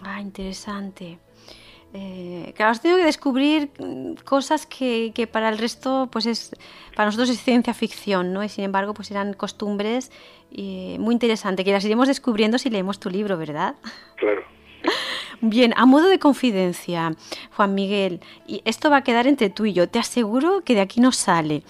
Ah, 0.03 0.21
interesante. 0.21 1.19
Eh, 1.95 2.55
claro, 2.57 2.73
has 2.73 2.81
tenido 2.81 2.99
que 2.99 3.05
descubrir 3.05 3.71
cosas 4.25 4.67
que, 4.67 5.13
que, 5.15 5.27
para 5.27 5.51
el 5.51 5.59
resto, 5.59 6.09
pues 6.11 6.27
es, 6.27 6.57
para 6.97 7.07
nosotros 7.07 7.29
es 7.29 7.43
ciencia 7.43 7.75
ficción, 7.75 8.33
¿no? 8.33 8.43
Y 8.43 8.49
sin 8.49 8.65
embargo, 8.65 8.95
pues 8.95 9.11
eran 9.11 9.35
costumbres 9.35 10.11
y 10.51 10.97
muy 10.99 11.13
interesantes, 11.13 11.65
que 11.65 11.73
las 11.73 11.85
iremos 11.85 12.09
descubriendo 12.09 12.59
si 12.59 12.71
leemos 12.71 12.99
tu 12.99 13.11
libro, 13.11 13.37
¿verdad? 13.37 13.75
Claro. 14.17 14.43
Bien, 15.41 15.75
a 15.77 15.87
modo 15.87 16.09
de 16.09 16.19
confidencia, 16.19 17.15
Juan 17.57 17.75
Miguel, 17.75 18.21
y 18.47 18.63
esto 18.65 18.91
va 18.91 18.99
a 18.99 19.05
quedar 19.05 19.27
entre 19.27 19.51
tú 19.51 19.67
y 19.67 19.73
yo, 19.73 19.89
te 19.89 19.99
aseguro 19.99 20.63
que 20.63 20.75
de 20.75 20.81
aquí 20.81 21.01
no 21.01 21.13
sale. 21.13 21.63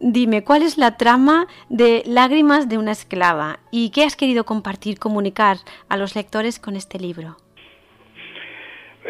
Dime, 0.00 0.42
¿cuál 0.42 0.62
es 0.62 0.78
la 0.78 0.96
trama 0.96 1.46
de 1.68 2.02
Lágrimas 2.06 2.68
de 2.68 2.78
una 2.78 2.90
esclava? 2.90 3.60
¿Y 3.70 3.90
qué 3.90 4.04
has 4.04 4.16
querido 4.16 4.44
compartir, 4.44 4.98
comunicar 4.98 5.58
a 5.88 5.96
los 5.96 6.16
lectores 6.16 6.58
con 6.58 6.74
este 6.74 6.98
libro? 6.98 7.36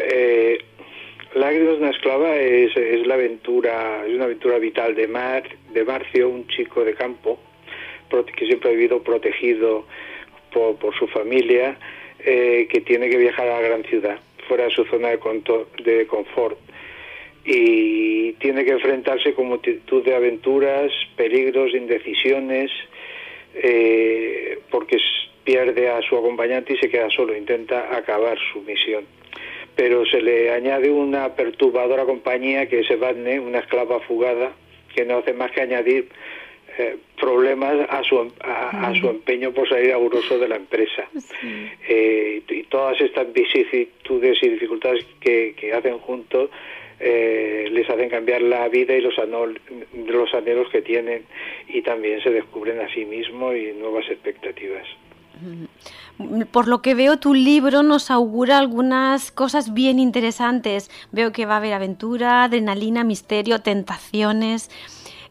Eh, 0.03 0.57
Lágrimas 1.35 1.73
de 1.73 1.77
una 1.79 1.89
esclava 1.89 2.35
es, 2.35 2.75
la 3.07 3.15
aventura, 3.15 4.05
es 4.05 4.13
una 4.13 4.25
aventura 4.25 4.59
vital 4.59 4.93
de 4.93 5.07
Mar, 5.07 5.43
de 5.73 5.83
Marcio, 5.83 6.29
un 6.29 6.47
chico 6.47 6.83
de 6.83 6.93
campo 6.93 7.39
que 8.37 8.45
siempre 8.45 8.69
ha 8.69 8.73
vivido 8.73 9.01
protegido 9.01 9.87
por, 10.51 10.95
su 10.99 11.07
familia, 11.07 11.79
eh, 12.19 12.67
que 12.69 12.81
tiene 12.81 13.09
que 13.09 13.17
viajar 13.17 13.47
a 13.47 13.59
la 13.59 13.67
gran 13.67 13.83
ciudad, 13.85 14.19
fuera 14.47 14.65
de 14.65 14.69
su 14.69 14.85
zona 14.85 15.09
de, 15.09 15.17
de 15.83 16.05
confort. 16.05 16.59
Y 17.43 18.33
tiene 18.33 18.63
que 18.63 18.71
enfrentarse 18.73 19.33
con 19.33 19.47
multitud 19.47 20.03
de 20.03 20.13
aventuras, 20.13 20.91
peligros, 21.15 21.73
indecisiones, 21.73 22.69
eh, 23.55 24.59
porque 24.69 24.97
pierde 25.43 25.89
a 25.89 25.99
su 26.03 26.15
acompañante 26.15 26.73
y 26.73 26.77
se 26.77 26.89
queda 26.89 27.09
solo, 27.09 27.35
intenta 27.35 27.97
acabar 27.97 28.37
su 28.53 28.61
misión 28.61 29.05
pero 29.75 30.05
se 30.05 30.21
le 30.21 30.51
añade 30.51 30.89
una 30.89 31.35
perturbadora 31.35 32.05
compañía 32.05 32.67
que 32.67 32.79
es 32.79 32.91
Evadne, 32.91 33.39
una 33.39 33.59
esclava 33.59 33.99
fugada, 34.01 34.51
que 34.95 35.05
no 35.05 35.17
hace 35.17 35.33
más 35.33 35.51
que 35.51 35.61
añadir 35.61 36.09
eh, 36.77 36.97
problemas 37.19 37.87
a 37.89 38.03
su, 38.03 38.31
a, 38.41 38.93
su 38.99 39.09
empeño 39.09 39.51
por 39.51 39.67
salir 39.69 39.91
auroso 39.91 40.39
de 40.39 40.47
la 40.47 40.55
empresa. 40.55 41.07
Eh, 41.87 42.41
y 42.47 42.63
todas 42.63 42.99
estas 43.01 43.31
vicisitudes 43.31 44.41
y 44.41 44.49
dificultades 44.49 45.05
que, 45.19 45.55
que 45.55 45.73
hacen 45.73 45.99
juntos 45.99 46.49
eh, 46.99 47.67
les 47.71 47.89
hacen 47.89 48.09
cambiar 48.09 48.41
la 48.41 48.67
vida 48.69 48.95
y 48.95 49.01
los, 49.01 49.15
los 49.17 50.33
anhelos 50.33 50.69
que 50.69 50.81
tienen 50.81 51.23
y 51.67 51.81
también 51.81 52.21
se 52.21 52.29
descubren 52.29 52.79
a 52.79 52.87
sí 52.93 53.05
mismos 53.05 53.55
y 53.55 53.73
nuevas 53.73 54.05
expectativas. 54.09 54.87
Por 56.51 56.67
lo 56.67 56.81
que 56.81 56.93
veo, 56.93 57.17
tu 57.17 57.33
libro 57.33 57.81
nos 57.81 58.11
augura 58.11 58.59
algunas 58.59 59.31
cosas 59.31 59.73
bien 59.73 59.99
interesantes. 59.99 60.91
Veo 61.11 61.31
que 61.31 61.45
va 61.45 61.55
a 61.55 61.57
haber 61.57 61.73
aventura, 61.73 62.43
adrenalina, 62.43 63.03
misterio, 63.03 63.59
tentaciones. 63.59 64.69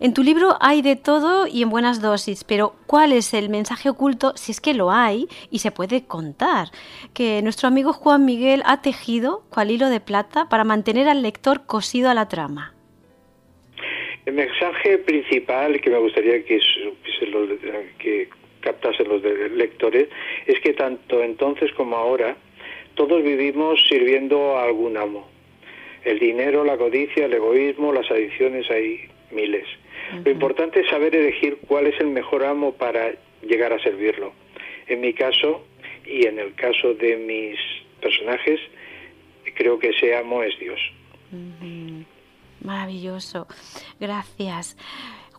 En 0.01 0.15
tu 0.15 0.25
libro 0.25 0.57
hay 0.61 0.83
de 0.83 0.97
todo 0.97 1.47
y 1.47 1.63
en 1.63 1.71
buenas 1.71 2.03
dosis, 2.03 2.43
pero 2.43 2.75
¿cuál 2.89 3.13
es 3.13 3.35
el 3.35 3.49
mensaje 3.49 3.89
oculto, 3.89 4.33
si 4.35 4.51
es 4.51 4.61
que 4.61 4.75
lo 4.75 4.91
hay 4.91 5.29
y 5.49 5.61
se 5.61 5.71
puede 5.71 6.05
contar, 6.05 6.71
que 7.15 7.41
nuestro 7.41 7.69
amigo 7.69 7.93
Juan 7.93 8.25
Miguel 8.25 8.65
ha 8.67 8.83
tejido 8.83 9.45
cual 9.49 9.71
hilo 9.71 9.89
de 9.89 10.01
plata 10.01 10.49
para 10.49 10.65
mantener 10.65 11.09
al 11.09 11.23
lector 11.23 11.67
cosido 11.67 12.11
a 12.11 12.15
la 12.15 12.27
trama? 12.27 12.75
El 14.27 14.35
mensaje 14.35 14.99
principal 14.99 15.81
que 15.81 15.91
me 15.91 15.99
gustaría 15.99 16.45
que, 16.45 16.59
que 18.01 18.29
captasen 18.63 19.09
los 19.09 19.23
lectores, 19.23 20.09
es 20.47 20.59
que 20.61 20.73
tanto 20.73 21.23
entonces 21.23 21.71
como 21.73 21.97
ahora 21.97 22.37
todos 22.95 23.23
vivimos 23.23 23.81
sirviendo 23.89 24.57
a 24.57 24.65
algún 24.65 24.97
amo. 24.97 25.29
El 26.05 26.19
dinero, 26.19 26.65
la 26.65 26.77
codicia, 26.77 27.27
el 27.27 27.35
egoísmo, 27.35 27.93
las 27.93 28.11
adicciones, 28.11 28.71
hay 28.71 29.09
miles. 29.31 29.67
Lo 30.25 30.31
importante 30.31 30.81
es 30.81 30.91
saber 30.91 31.15
elegir 31.15 31.59
cuál 31.67 31.87
es 31.87 31.99
el 32.01 32.09
mejor 32.09 32.45
amo 32.45 32.73
para 32.73 33.13
llegar 33.43 33.73
a 33.73 33.83
servirlo. 33.83 34.33
En 34.87 35.01
mi 35.01 35.15
caso 35.15 35.65
y 36.05 36.27
en 36.27 36.39
el 36.39 36.55
caso 36.55 36.95
de 36.95 37.17
mis 37.17 37.59
personajes, 38.01 38.61
creo 39.55 39.79
que 39.79 39.89
ese 39.89 40.15
amo 40.17 40.43
es 40.43 40.59
Dios. 40.59 40.81
Maravilloso. 42.63 43.47
Gracias. 43.99 44.77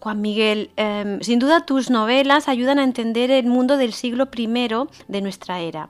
Juan 0.03 0.19
Miguel, 0.19 0.69
em, 0.75 1.21
sin 1.21 1.39
duda 1.39 1.65
tus 1.65 1.89
novelas 1.89 2.49
ayudan 2.49 2.77
a 2.77 2.83
entender 2.83 3.31
el 3.31 3.45
mundo 3.45 3.77
del 3.77 3.93
siglo 3.93 4.27
I 4.35 4.47
de 5.07 5.21
nuestra 5.21 5.61
era. 5.61 5.87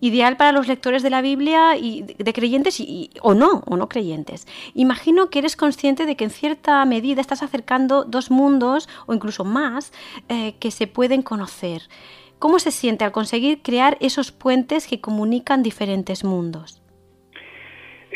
Ideal 0.00 0.36
para 0.36 0.52
los 0.52 0.68
lectores 0.68 1.02
de 1.02 1.10
la 1.10 1.20
Biblia 1.20 1.76
y 1.76 2.02
de 2.02 2.32
creyentes 2.32 2.78
y, 2.78 3.10
o 3.22 3.34
no, 3.34 3.64
o 3.66 3.76
no 3.76 3.88
creyentes. 3.88 4.46
Imagino 4.74 5.30
que 5.30 5.40
eres 5.40 5.56
consciente 5.56 6.06
de 6.06 6.14
que 6.14 6.22
en 6.22 6.30
cierta 6.30 6.84
medida 6.84 7.20
estás 7.20 7.42
acercando 7.42 8.04
dos 8.04 8.30
mundos 8.30 8.88
o 9.06 9.14
incluso 9.14 9.44
más 9.44 9.92
eh, 10.28 10.54
que 10.60 10.70
se 10.70 10.86
pueden 10.86 11.22
conocer. 11.22 11.88
¿Cómo 12.38 12.60
se 12.60 12.70
siente 12.70 13.04
al 13.04 13.10
conseguir 13.10 13.62
crear 13.62 13.96
esos 13.98 14.30
puentes 14.30 14.86
que 14.86 15.00
comunican 15.00 15.64
diferentes 15.64 16.22
mundos? 16.22 16.85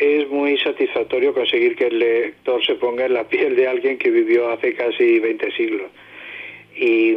Es 0.00 0.28
muy 0.30 0.58
satisfactorio 0.58 1.34
conseguir 1.34 1.76
que 1.76 1.88
el 1.88 1.98
lector 1.98 2.64
se 2.64 2.74
ponga 2.76 3.04
en 3.04 3.12
la 3.12 3.28
piel 3.28 3.54
de 3.54 3.68
alguien 3.68 3.98
que 3.98 4.10
vivió 4.10 4.48
hace 4.48 4.74
casi 4.74 5.18
20 5.18 5.52
siglos. 5.52 5.90
Y 6.74 7.14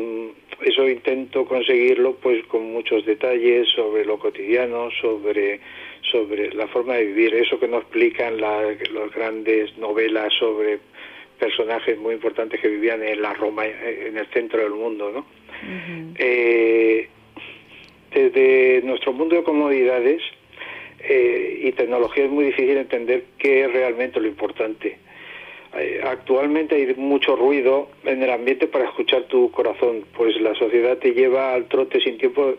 eso 0.65 0.89
intento 0.89 1.45
conseguirlo 1.45 2.15
pues 2.15 2.45
con 2.47 2.71
muchos 2.73 3.05
detalles 3.05 3.69
sobre 3.69 4.03
lo 4.03 4.19
cotidiano, 4.19 4.89
sobre 5.01 5.61
sobre 6.11 6.53
la 6.53 6.67
forma 6.67 6.95
de 6.95 7.05
vivir, 7.05 7.33
eso 7.33 7.59
que 7.59 7.67
no 7.67 7.77
explican 7.77 8.39
las 8.39 8.77
grandes 9.15 9.77
novelas 9.77 10.33
sobre 10.37 10.79
personajes 11.39 11.97
muy 11.97 12.13
importantes 12.15 12.59
que 12.59 12.67
vivían 12.67 13.01
en 13.03 13.21
la 13.21 13.33
Roma, 13.33 13.65
en 13.65 14.17
el 14.17 14.27
centro 14.27 14.61
del 14.61 14.73
mundo, 14.73 15.11
¿no? 15.11 15.25
Eh, 16.17 17.07
desde 18.13 18.81
nuestro 18.83 19.13
mundo 19.13 19.37
de 19.37 19.43
comodidades 19.43 20.21
eh, 21.03 21.59
y 21.63 21.71
tecnología 21.73 22.25
es 22.25 22.31
muy 22.31 22.45
difícil 22.45 22.77
entender 22.77 23.25
qué 23.37 23.65
es 23.65 23.73
realmente 23.73 24.19
lo 24.19 24.27
importante. 24.27 24.97
Eh, 25.75 26.01
actualmente 26.03 26.75
hay 26.75 26.93
mucho 26.95 27.35
ruido 27.35 27.89
en 28.03 28.21
el 28.21 28.29
ambiente 28.29 28.67
para 28.67 28.85
escuchar 28.85 29.23
tu 29.23 29.51
corazón, 29.51 30.05
pues 30.15 30.39
la 30.39 30.53
sociedad 30.55 30.97
te 30.97 31.13
lleva 31.13 31.53
al 31.53 31.65
trote 31.67 31.99
sin 31.99 32.17
tiempo 32.17 32.55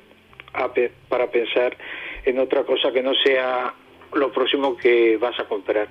para 1.09 1.31
pensar 1.31 1.77
en 2.25 2.39
otra 2.39 2.65
cosa 2.65 2.93
que 2.93 3.03
no 3.03 3.13
sea 3.15 3.75
lo 4.13 4.33
próximo 4.33 4.77
que 4.77 5.17
vas 5.17 5.39
a 5.41 5.45
comprar. 5.45 5.89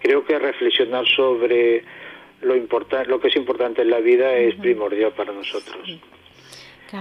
Creo 0.00 0.24
que 0.24 0.38
reflexionar 0.38 1.06
sobre 1.06 1.84
lo, 2.42 2.54
lo 2.54 3.20
que 3.20 3.28
es 3.28 3.36
importante 3.36 3.82
en 3.82 3.90
la 3.90 4.00
vida 4.00 4.36
es 4.36 4.54
primordial 4.56 5.12
para 5.12 5.32
nosotros. 5.32 6.00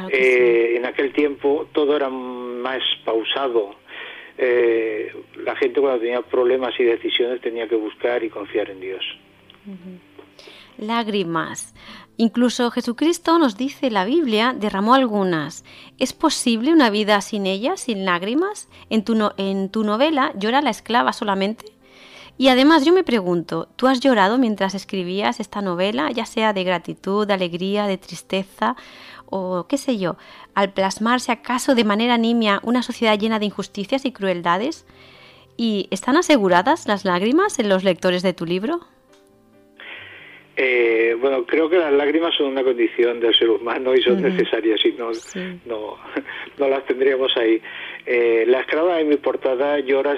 Eh, 0.09 0.73
en 0.75 0.85
aquel 0.85 1.13
tiempo 1.13 1.67
todo 1.71 1.95
era 1.95 2.09
más 2.09 2.81
pausado. 3.05 3.75
Eh, 4.37 5.13
la 5.43 5.55
gente 5.55 5.79
cuando 5.79 5.99
tenía 5.99 6.21
problemas 6.21 6.73
y 6.79 6.83
decisiones 6.83 7.41
tenía 7.41 7.67
que 7.67 7.75
buscar 7.75 8.23
y 8.23 8.29
confiar 8.29 8.69
en 8.69 8.79
Dios. 8.79 9.03
Lágrimas. 10.77 11.73
Incluso 12.17 12.69
Jesucristo 12.71 13.39
nos 13.39 13.57
dice, 13.57 13.89
la 13.89 14.05
Biblia 14.05 14.53
derramó 14.55 14.93
algunas. 14.93 15.63
¿Es 15.97 16.13
posible 16.13 16.71
una 16.71 16.89
vida 16.89 17.21
sin 17.21 17.47
ellas, 17.47 17.81
sin 17.81 18.05
lágrimas? 18.05 18.69
En 18.89 19.03
tu, 19.03 19.31
en 19.37 19.69
tu 19.69 19.83
novela 19.83 20.31
llora 20.35 20.61
la 20.61 20.69
esclava 20.69 21.13
solamente. 21.13 21.65
Y 22.37 22.47
además 22.47 22.83
yo 22.83 22.93
me 22.93 23.03
pregunto, 23.03 23.67
¿tú 23.75 23.87
has 23.87 23.99
llorado 23.99 24.39
mientras 24.39 24.73
escribías 24.73 25.39
esta 25.39 25.61
novela, 25.61 26.11
ya 26.11 26.25
sea 26.25 26.53
de 26.53 26.63
gratitud, 26.63 27.27
de 27.27 27.33
alegría, 27.33 27.85
de 27.85 27.97
tristeza 27.97 28.75
o 29.35 29.65
qué 29.67 29.77
sé 29.77 29.97
yo, 29.97 30.15
al 30.53 30.73
plasmarse 30.73 31.31
acaso 31.31 31.73
de 31.73 31.83
manera 31.83 32.17
nimia 32.17 32.59
una 32.61 32.83
sociedad 32.83 33.17
llena 33.17 33.39
de 33.39 33.45
injusticias 33.45 34.05
y 34.05 34.11
crueldades? 34.11 34.85
¿Y 35.57 35.87
están 35.89 36.17
aseguradas 36.17 36.87
las 36.87 37.03
lágrimas 37.03 37.57
en 37.57 37.67
los 37.69 37.83
lectores 37.83 38.21
de 38.21 38.33
tu 38.33 38.45
libro? 38.45 38.81
Eh, 40.55 41.15
bueno, 41.19 41.45
creo 41.47 41.67
que 41.67 41.79
las 41.79 41.91
lágrimas 41.93 42.35
son 42.35 42.47
una 42.47 42.63
condición 42.63 43.19
del 43.19 43.33
ser 43.33 43.49
humano 43.49 43.95
y 43.95 44.03
son 44.03 44.21
necesarias, 44.21 44.79
y 44.85 44.91
no, 44.91 45.09
no, 45.65 45.97
no, 46.59 46.67
las 46.67 46.85
tendríamos 46.85 47.35
ahí. 47.35 47.59
Eh, 48.05 48.43
la 48.47 48.59
esclava 48.59 49.01
en 49.01 49.09
mi 49.09 49.17
portada 49.17 49.79
llora 49.79 50.15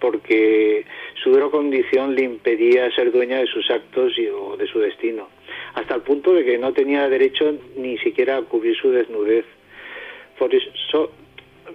porque 0.00 0.84
su 1.22 1.30
dura 1.30 1.48
condición 1.48 2.14
le 2.14 2.22
impedía 2.22 2.90
ser 2.94 3.12
dueña 3.12 3.38
de 3.38 3.46
sus 3.46 3.70
actos 3.70 4.18
y, 4.18 4.26
o 4.28 4.56
de 4.56 4.66
su 4.66 4.78
destino, 4.78 5.28
hasta 5.74 5.94
el 5.94 6.02
punto 6.02 6.32
de 6.32 6.44
que 6.44 6.58
no 6.58 6.72
tenía 6.72 7.08
derecho 7.08 7.54
ni 7.76 7.98
siquiera 7.98 8.38
a 8.38 8.42
cubrir 8.42 8.76
su 8.76 8.90
desnudez. 8.90 9.44
Por 10.38 10.54
eso, 10.54 11.12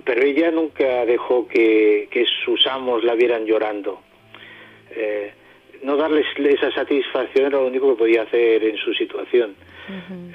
pero 0.04 0.24
ella 0.24 0.52
nunca 0.52 1.06
dejó 1.06 1.48
que, 1.48 2.08
que 2.10 2.26
sus 2.44 2.66
amos 2.68 3.04
la 3.04 3.14
vieran 3.14 3.46
llorando. 3.46 4.02
Eh, 4.96 5.32
no 5.84 5.98
darles 5.98 6.26
esa 6.38 6.72
satisfacción 6.72 7.48
era 7.48 7.60
lo 7.60 7.68
único 7.68 7.92
que 7.92 8.00
podía 8.00 8.24
hacer 8.24 8.64
en 8.64 8.78
su 8.78 8.94
situación. 8.94 9.56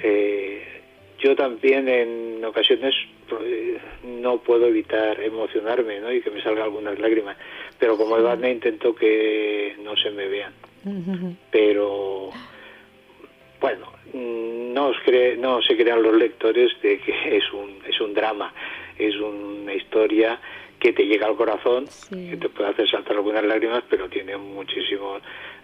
Eh, 0.01 0.80
yo 1.21 1.35
también 1.35 1.87
en 1.87 2.43
ocasiones 2.43 2.95
eh, 3.41 3.77
no 4.03 4.39
puedo 4.39 4.67
evitar 4.67 5.19
emocionarme 5.21 5.99
¿no? 5.99 6.11
y 6.11 6.21
que 6.21 6.31
me 6.31 6.41
salgan 6.41 6.63
algunas 6.63 6.99
lágrimas, 6.99 7.37
pero 7.79 7.97
como 7.97 8.17
Edvardne 8.17 8.51
intento 8.51 8.95
que 8.95 9.75
no 9.83 9.95
se 9.95 10.11
me 10.11 10.27
vean. 10.27 10.53
Pero 11.51 12.31
bueno, 13.59 13.93
no, 14.13 14.91
no 14.91 15.61
se 15.61 15.77
crean 15.77 16.01
los 16.01 16.15
lectores 16.15 16.71
de 16.81 16.99
que 16.99 17.13
es 17.37 17.53
un, 17.53 17.77
es 17.87 18.01
un 18.01 18.13
drama, 18.13 18.53
es 18.97 19.15
una 19.15 19.73
historia 19.73 20.39
que 20.79 20.93
te 20.93 21.05
llega 21.05 21.27
al 21.27 21.35
corazón, 21.35 21.85
que 22.09 22.37
te 22.37 22.49
puede 22.49 22.71
hacer 22.71 22.89
saltar 22.89 23.15
algunas 23.15 23.43
lágrimas, 23.43 23.83
pero 23.87 24.09
tiene 24.09 24.35
muchísimo 24.35 25.19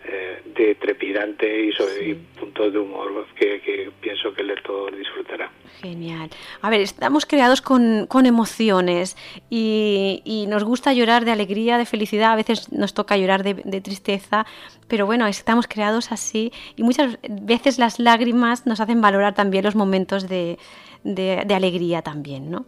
eh, 0.06 0.42
de 0.56 0.76
trepidante 0.76 1.66
y, 1.66 1.72
sobre, 1.74 2.16
puntos 2.40 2.72
de 2.72 2.80
humor 2.80 3.26
que, 3.36 3.92
pienso 4.00 4.34
que 4.34 4.42
el 4.42 4.48
lector 4.48 4.96
disfrutará. 4.96 5.52
Genial. 5.82 6.30
A 6.62 6.70
ver, 6.70 6.82
estamos 6.82 7.26
creados 7.26 7.62
con, 7.62 8.08
con 8.08 8.26
emociones 8.26 9.18
y, 9.50 10.22
y, 10.26 10.48
nos 10.48 10.64
gusta 10.64 10.94
llorar 10.94 11.26
de 11.26 11.32
alegría, 11.32 11.78
de 11.78 11.86
felicidad, 11.86 12.32
a 12.32 12.36
veces 12.36 12.72
nos 12.72 12.94
toca 12.94 13.18
llorar 13.18 13.44
de, 13.44 13.56
de 13.56 13.82
tristeza, 13.82 14.46
pero 14.88 15.06
bueno, 15.06 15.28
estamos 15.28 15.68
creados 15.68 16.12
así 16.12 16.52
y 16.76 16.84
muchas 16.84 17.20
veces 17.28 17.78
las 17.78 18.00
lágrimas 18.00 18.66
nos 18.66 18.80
hacen 18.80 19.02
valorar 19.02 19.36
también 19.36 19.66
los 19.66 19.76
momentos 19.76 20.28
de, 20.28 20.58
de, 21.04 21.44
de 21.46 21.54
alegría 21.54 22.02
también, 22.02 22.50
¿no? 22.50 22.66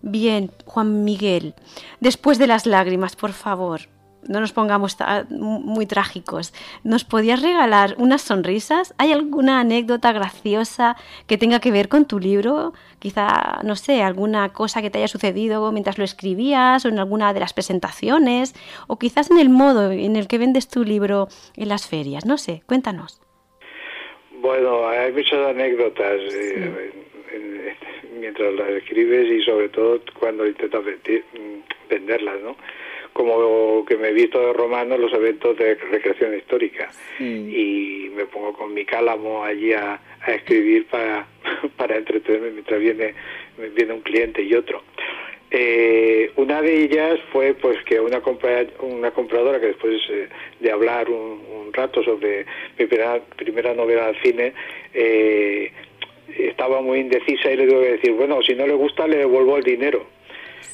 Bien, 0.00 0.52
Juan 0.64 1.04
Miguel, 1.04 1.54
después 2.00 2.38
de 2.38 2.46
las 2.46 2.66
lágrimas, 2.66 3.16
por 3.16 3.32
favor, 3.32 3.80
no 4.26 4.40
nos 4.40 4.52
pongamos 4.52 4.96
muy 5.30 5.86
trágicos. 5.86 6.52
¿Nos 6.84 7.04
podías 7.04 7.42
regalar 7.42 7.94
unas 7.98 8.22
sonrisas? 8.22 8.94
¿Hay 8.98 9.12
alguna 9.12 9.60
anécdota 9.60 10.12
graciosa 10.12 10.96
que 11.26 11.38
tenga 11.38 11.60
que 11.60 11.70
ver 11.70 11.88
con 11.88 12.06
tu 12.06 12.18
libro? 12.18 12.72
Quizá, 12.98 13.60
no 13.64 13.76
sé, 13.76 14.02
alguna 14.02 14.52
cosa 14.52 14.82
que 14.82 14.90
te 14.90 14.98
haya 14.98 15.08
sucedido 15.08 15.70
mientras 15.72 15.98
lo 15.98 16.04
escribías 16.04 16.84
o 16.84 16.88
en 16.88 16.98
alguna 16.98 17.32
de 17.32 17.40
las 17.40 17.52
presentaciones 17.52 18.54
o 18.86 18.98
quizás 18.98 19.30
en 19.30 19.38
el 19.38 19.48
modo 19.48 19.92
en 19.92 20.16
el 20.16 20.26
que 20.26 20.38
vendes 20.38 20.68
tu 20.68 20.84
libro 20.84 21.28
en 21.56 21.68
las 21.68 21.86
ferias. 21.86 22.26
No 22.26 22.38
sé, 22.38 22.62
cuéntanos. 22.66 23.20
Bueno, 24.40 24.88
hay 24.88 25.12
muchas 25.12 25.48
anécdotas. 25.48 26.20
Eh, 26.32 26.92
mientras 28.18 28.52
las 28.54 28.68
escribes 28.70 29.26
y 29.30 29.42
sobre 29.42 29.68
todo 29.68 30.00
cuando 30.18 30.46
intentas 30.46 30.82
venderlas, 31.88 32.40
¿no? 32.42 32.56
Como 33.18 33.84
que 33.84 33.96
me 33.96 34.10
he 34.10 34.12
visto 34.12 34.38
de 34.38 34.52
romano 34.52 34.94
en 34.94 35.00
los 35.00 35.12
eventos 35.12 35.58
de 35.58 35.74
recreación 35.74 36.36
histórica 36.36 36.88
y 37.18 38.08
me 38.14 38.26
pongo 38.26 38.52
con 38.52 38.72
mi 38.72 38.84
cálamo 38.84 39.42
allí 39.42 39.72
a, 39.72 40.00
escribir 40.24 40.86
para, 40.86 41.26
para 41.76 41.96
entretenerme 41.96 42.52
mientras 42.52 42.78
viene, 42.78 43.14
viene 43.74 43.92
un 43.92 44.02
cliente 44.02 44.40
y 44.40 44.54
otro. 44.54 44.84
Eh, 45.50 46.30
una 46.36 46.62
de 46.62 46.84
ellas 46.84 47.18
fue 47.32 47.54
pues 47.54 47.82
que 47.86 47.98
una 47.98 48.22
una 48.82 49.10
compradora 49.10 49.58
que 49.58 49.66
después 49.66 50.00
eh, 50.10 50.28
de 50.60 50.70
hablar 50.70 51.10
un, 51.10 51.72
rato 51.72 52.00
sobre 52.04 52.46
mi 52.78 52.86
primera, 52.86 53.20
primera 53.36 53.74
novela 53.74 54.06
al 54.06 54.22
cine 54.22 54.52
eh, 54.94 55.72
estaba 56.38 56.80
muy 56.82 57.00
indecisa 57.00 57.50
y 57.50 57.56
le 57.56 57.66
tuve 57.66 57.82
que 57.82 57.92
decir, 57.94 58.12
bueno, 58.12 58.40
si 58.42 58.54
no 58.54 58.64
le 58.64 58.74
gusta 58.74 59.08
le 59.08 59.16
devuelvo 59.16 59.56
el 59.56 59.64
dinero. 59.64 60.06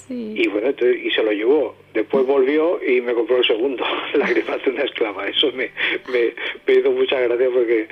Y 0.09 0.47
bueno, 0.49 0.69
y 0.69 1.11
se 1.11 1.23
lo 1.23 1.33
llevó. 1.33 1.77
Después 1.95 2.27
volvió 2.27 2.79
y 2.85 3.01
me 3.01 3.15
compró 3.15 3.39
el 3.39 3.47
segundo, 3.47 3.85
la 4.15 4.29
gripa 4.29 4.59
de 4.59 4.71
una 4.71 4.83
esclava. 4.83 5.29
Eso 5.29 5.51
me, 5.53 5.71
me, 6.13 6.35
me 6.67 6.75
hizo 6.75 6.91
mucha 6.91 7.21
gracia 7.21 7.49
porque 7.53 7.89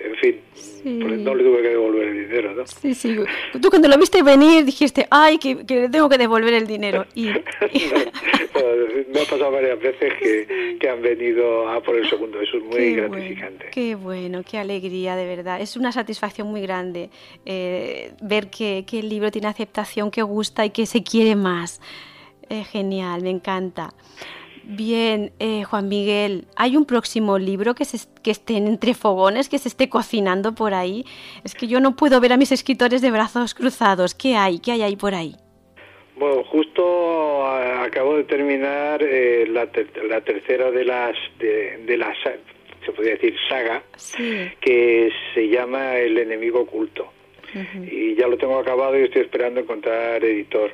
en 0.00 0.16
fin, 0.16 0.40
pues 0.82 1.18
no 1.20 1.34
le 1.34 1.44
tuve 1.44 1.62
que 1.62 1.68
devolver 1.68 2.08
el 2.08 2.28
dinero, 2.28 2.54
¿no? 2.54 2.66
Sí, 2.66 2.94
sí. 2.94 3.16
Tú 3.60 3.70
cuando 3.70 3.88
lo 3.88 3.98
viste 3.98 4.22
venir 4.22 4.64
dijiste, 4.64 5.06
ay, 5.10 5.38
que, 5.38 5.64
que 5.64 5.88
tengo 5.88 6.08
que 6.08 6.18
devolver 6.18 6.54
el 6.54 6.66
dinero. 6.66 7.06
Y... 7.14 7.26
me 7.26 9.20
ha 9.20 9.24
pasado 9.24 9.50
varias 9.50 9.78
veces 9.80 10.12
que, 10.20 10.76
que, 10.78 10.88
han 10.88 11.02
venido 11.02 11.68
a 11.68 11.82
por 11.82 11.96
el 11.96 12.08
segundo, 12.08 12.40
eso 12.40 12.58
es 12.58 12.64
muy 12.64 12.94
gratificante. 12.94 13.66
qué 13.72 13.94
bueno, 13.94 14.42
qué 14.48 14.58
alegría, 14.58 15.16
de 15.16 15.26
verdad. 15.26 15.60
Es 15.60 15.76
una 15.76 15.92
satisfacción 15.92 16.48
muy 16.48 16.60
grande 16.60 17.10
eh, 17.46 18.12
ver 18.20 18.48
que, 18.50 18.84
que, 18.86 19.00
el 19.00 19.08
libro 19.08 19.30
tiene 19.30 19.48
aceptación, 19.48 20.10
que 20.10 20.22
gusta 20.22 20.64
y 20.64 20.70
que 20.70 20.86
se 20.86 21.02
quiere 21.02 21.36
más. 21.36 21.80
Eh, 22.48 22.64
genial, 22.64 23.22
me 23.22 23.30
encanta. 23.30 23.94
Bien, 24.66 25.32
eh, 25.38 25.64
Juan 25.64 25.88
Miguel, 25.88 26.46
¿hay 26.56 26.76
un 26.76 26.86
próximo 26.86 27.38
libro 27.38 27.74
que, 27.74 27.84
se, 27.84 27.98
que 28.22 28.30
esté 28.30 28.56
entre 28.56 28.94
fogones, 28.94 29.48
que 29.48 29.58
se 29.58 29.68
esté 29.68 29.88
cocinando 29.88 30.54
por 30.54 30.72
ahí? 30.72 31.04
Es 31.44 31.54
que 31.54 31.66
yo 31.66 31.80
no 31.80 31.96
puedo 31.96 32.18
ver 32.20 32.32
a 32.32 32.36
mis 32.36 32.50
escritores 32.50 33.02
de 33.02 33.10
brazos 33.10 33.54
cruzados. 33.54 34.14
¿Qué 34.14 34.36
hay? 34.36 34.58
¿Qué 34.60 34.72
hay 34.72 34.82
ahí 34.82 34.96
por 34.96 35.14
ahí? 35.14 35.36
Bueno, 36.16 36.44
justo 36.44 37.46
acabo 37.46 38.16
de 38.16 38.24
terminar 38.24 39.02
eh, 39.02 39.46
la, 39.48 39.66
tercera 40.22 40.70
de 40.70 40.84
las 40.84 41.16
de, 41.38 41.96
las 41.98 42.16
se 42.84 42.92
podría 42.92 43.14
decir 43.14 43.34
saga 43.48 43.82
que 44.60 45.10
se 45.34 45.48
llama 45.48 45.96
El 45.96 46.18
enemigo 46.18 46.60
oculto 46.60 47.12
y 47.90 48.14
ya 48.14 48.26
lo 48.26 48.36
tengo 48.36 48.58
acabado 48.58 48.98
y 48.98 49.04
estoy 49.04 49.22
esperando 49.22 49.60
encontrar 49.60 50.24
editor. 50.24 50.72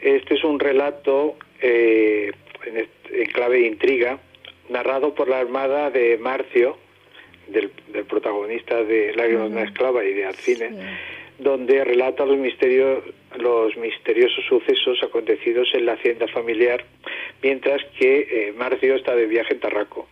Este 0.00 0.34
es 0.34 0.44
un 0.44 0.58
relato 0.58 1.36
eh, 1.60 2.32
en, 2.66 3.26
clave 3.26 3.58
de 3.58 3.66
intriga, 3.66 4.18
narrado 4.68 5.14
por 5.14 5.28
la 5.28 5.40
armada 5.40 5.90
de 5.90 6.18
Marcio, 6.18 6.76
del, 7.48 7.70
protagonista 8.08 8.82
de 8.82 9.14
Lágrimas 9.14 9.50
de 9.50 9.56
una 9.56 9.64
esclava 9.64 10.04
y 10.04 10.14
de 10.14 10.24
Alcine, 10.26 10.70
donde 11.38 11.84
relata 11.84 12.24
los 12.24 12.38
misterios, 12.38 13.02
los 13.36 13.76
misteriosos 13.76 14.44
sucesos 14.46 15.02
acontecidos 15.02 15.68
en 15.74 15.86
la 15.86 15.94
hacienda 15.94 16.28
familiar 16.28 16.84
mientras 17.42 17.82
que 17.98 18.20
eh, 18.30 18.52
Marcio 18.52 18.94
está 18.94 19.14
de 19.14 19.26
viaje 19.26 19.54
en 19.54 19.60
Tarraco. 19.60 20.08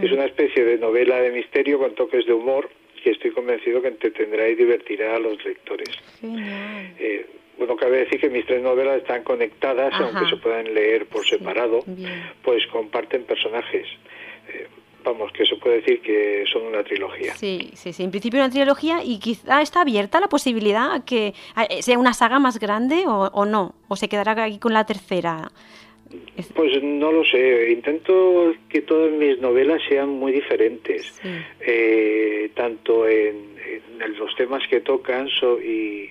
Es 0.00 0.12
una 0.12 0.26
especie 0.26 0.64
de 0.64 0.78
novela 0.78 1.20
de 1.20 1.32
misterio 1.32 1.80
con 1.80 1.96
toques 1.96 2.24
de 2.26 2.32
humor 2.32 2.70
que 3.02 3.10
estoy 3.10 3.32
convencido 3.32 3.82
que 3.82 3.88
entretendrá 3.88 4.48
y 4.48 4.54
divertirá 4.54 5.16
a 5.16 5.18
los 5.18 5.44
lectores. 5.44 5.88
Eh, 6.22 6.93
bueno, 7.66 7.80
cabe 7.80 7.98
decir 7.98 8.20
que 8.20 8.28
mis 8.28 8.44
tres 8.46 8.62
novelas 8.62 8.98
están 8.98 9.22
conectadas, 9.22 9.92
aunque 9.94 10.28
se 10.28 10.36
puedan 10.36 10.72
leer 10.74 11.06
por 11.06 11.26
separado, 11.26 11.84
pues 12.42 12.66
comparten 12.66 13.24
personajes. 13.24 13.86
Eh, 14.48 14.66
vamos, 15.02 15.32
que 15.32 15.46
se 15.46 15.56
puede 15.56 15.76
decir 15.76 16.00
que 16.02 16.44
son 16.52 16.62
una 16.66 16.82
trilogía. 16.82 17.34
Sí, 17.34 17.70
sí, 17.74 17.92
sí. 17.92 18.02
En 18.02 18.10
principio 18.10 18.40
una 18.40 18.50
trilogía 18.50 19.02
y 19.02 19.18
quizá 19.18 19.62
está 19.62 19.80
abierta 19.80 20.20
la 20.20 20.28
posibilidad 20.28 21.04
que 21.04 21.34
eh, 21.68 21.82
sea 21.82 21.98
una 21.98 22.12
saga 22.12 22.38
más 22.38 22.58
grande 22.58 23.04
o, 23.06 23.30
o 23.32 23.44
no, 23.46 23.74
o 23.88 23.96
se 23.96 24.08
quedará 24.08 24.32
aquí 24.42 24.58
con 24.58 24.74
la 24.74 24.84
tercera. 24.84 25.50
Pues 26.54 26.82
no 26.82 27.12
lo 27.12 27.24
sé. 27.24 27.72
Intento 27.72 28.54
que 28.68 28.82
todas 28.82 29.12
mis 29.12 29.38
novelas 29.40 29.80
sean 29.88 30.10
muy 30.10 30.32
diferentes, 30.32 31.20
eh, 31.60 32.50
tanto 32.54 33.08
en, 33.08 33.54
los 34.18 34.34
temas 34.36 34.62
que 34.68 34.80
tocan 34.80 35.28
y, 35.64 36.10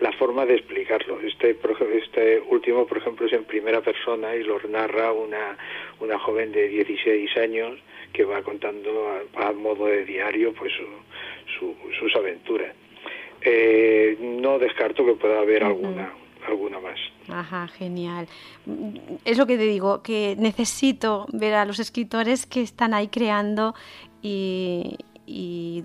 la 0.00 0.12
forma 0.12 0.46
de 0.46 0.56
explicarlo. 0.56 1.20
Este, 1.20 1.56
este 1.96 2.40
último, 2.48 2.86
por 2.86 2.98
ejemplo, 2.98 3.26
es 3.26 3.32
en 3.32 3.44
primera 3.44 3.80
persona 3.80 4.34
y 4.34 4.42
lo 4.42 4.60
narra 4.68 5.12
una, 5.12 5.56
una 6.00 6.18
joven 6.18 6.52
de 6.52 6.68
16 6.68 7.36
años 7.36 7.78
que 8.12 8.24
va 8.24 8.42
contando 8.42 9.22
a, 9.36 9.52
modo 9.52 9.86
de 9.86 10.04
diario 10.04 10.52
pues 10.52 10.72
sus 11.58 12.16
aventuras. 12.16 12.74
Eh, 13.42 14.16
no 14.20 14.58
descarto 14.58 15.04
que 15.04 15.14
pueda 15.14 15.40
haber 15.40 15.64
alguna 15.64 16.12
alguna 16.46 16.80
más. 16.80 16.98
Ajá, 17.28 17.68
genial. 17.68 18.26
Es 19.24 19.38
lo 19.38 19.46
que 19.46 19.56
te 19.56 19.64
digo, 19.64 20.02
que 20.02 20.36
necesito 20.38 21.26
ver 21.32 21.54
a 21.54 21.64
los 21.64 21.78
escritores 21.78 22.46
que 22.46 22.62
están 22.62 22.94
ahí 22.94 23.08
creando 23.08 23.74
y, 24.22 24.96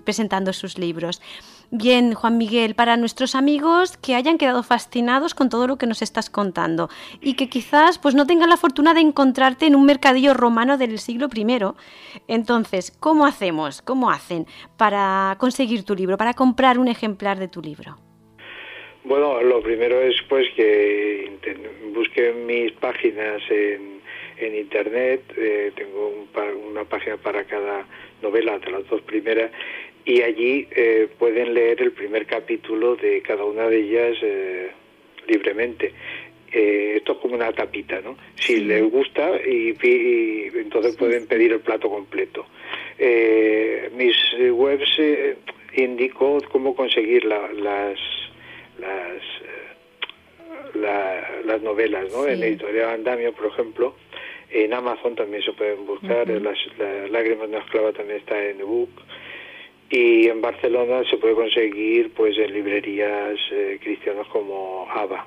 presentando 0.04 0.52
sus 0.52 0.78
libros. 0.78 1.22
Bien, 1.72 2.14
Juan 2.14 2.38
Miguel, 2.38 2.76
para 2.76 2.96
nuestros 2.96 3.34
amigos 3.34 3.96
que 3.96 4.14
hayan 4.14 4.38
quedado 4.38 4.62
fascinados 4.62 5.34
con 5.34 5.48
todo 5.48 5.66
lo 5.66 5.78
que 5.78 5.88
nos 5.88 6.00
estás 6.00 6.30
contando 6.30 6.88
y 7.20 7.34
que 7.34 7.48
quizás 7.48 7.98
pues 7.98 8.14
no 8.14 8.24
tengan 8.24 8.50
la 8.50 8.56
fortuna 8.56 8.94
de 8.94 9.00
encontrarte 9.00 9.66
en 9.66 9.74
un 9.74 9.84
mercadillo 9.84 10.32
romano 10.32 10.78
del 10.78 11.00
siglo 11.00 11.28
I. 11.34 11.44
Entonces, 12.28 12.96
¿cómo 13.00 13.26
hacemos? 13.26 13.82
¿Cómo 13.82 14.10
hacen 14.10 14.46
para 14.76 15.34
conseguir 15.40 15.84
tu 15.84 15.96
libro, 15.96 16.16
para 16.16 16.34
comprar 16.34 16.78
un 16.78 16.86
ejemplar 16.86 17.40
de 17.40 17.48
tu 17.48 17.60
libro? 17.60 17.96
Bueno, 19.02 19.42
lo 19.42 19.60
primero 19.60 20.00
es 20.00 20.14
pues 20.28 20.46
que 20.54 21.36
busquen 21.94 22.46
mis 22.46 22.72
páginas 22.72 23.42
en, 23.50 24.00
en 24.36 24.54
internet. 24.54 25.22
Eh, 25.36 25.72
tengo 25.74 26.26
una 26.70 26.84
página 26.84 27.16
para 27.16 27.44
cada 27.44 27.86
novela 28.22 28.58
de 28.58 28.70
las 28.70 28.88
dos 28.88 29.02
primeras 29.02 29.50
y 30.06 30.22
allí 30.22 30.68
eh, 30.70 31.08
pueden 31.18 31.52
leer 31.52 31.82
el 31.82 31.92
primer 31.92 32.26
capítulo 32.26 32.94
de 32.96 33.20
cada 33.22 33.44
una 33.44 33.68
de 33.68 33.78
ellas 33.78 34.16
eh, 34.22 34.70
libremente. 35.26 35.92
esto 36.50 37.12
es 37.12 37.18
como 37.18 37.34
una 37.34 37.52
tapita, 37.52 38.00
¿no? 38.00 38.16
Si 38.36 38.60
les 38.60 38.88
gusta 38.88 39.32
y, 39.44 39.74
entonces 40.54 40.96
pueden 40.96 41.26
pedir 41.26 41.52
el 41.52 41.60
plato 41.60 41.90
completo. 41.90 42.46
mis 43.96 44.16
webs 44.52 45.00
indico 45.74 46.38
cómo 46.52 46.74
conseguir 46.74 47.24
las 47.24 47.52
las, 48.78 49.18
eh, 49.42 49.66
las 51.44 51.62
novelas, 51.62 52.10
¿no? 52.12 52.26
En 52.26 52.42
Editorial 52.42 52.90
Andamio, 52.90 53.32
por 53.32 53.46
ejemplo, 53.46 53.94
en 54.50 54.72
Amazon 54.72 55.14
también 55.14 55.42
se 55.42 55.52
pueden 55.52 55.86
buscar, 55.86 56.28
las, 56.28 56.58
Lágrimas 57.10 57.50
de 57.50 57.56
una 57.56 57.64
esclava 57.64 57.92
también 57.92 58.20
está 58.20 58.42
en 58.42 58.60
ebook 58.60 58.90
y 59.90 60.28
en 60.28 60.40
Barcelona 60.40 61.02
se 61.08 61.16
puede 61.16 61.34
conseguir 61.34 62.12
pues 62.12 62.36
en 62.38 62.52
librerías 62.52 63.38
eh, 63.52 63.78
cristianas 63.82 64.26
como 64.28 64.86
Ava, 64.90 65.26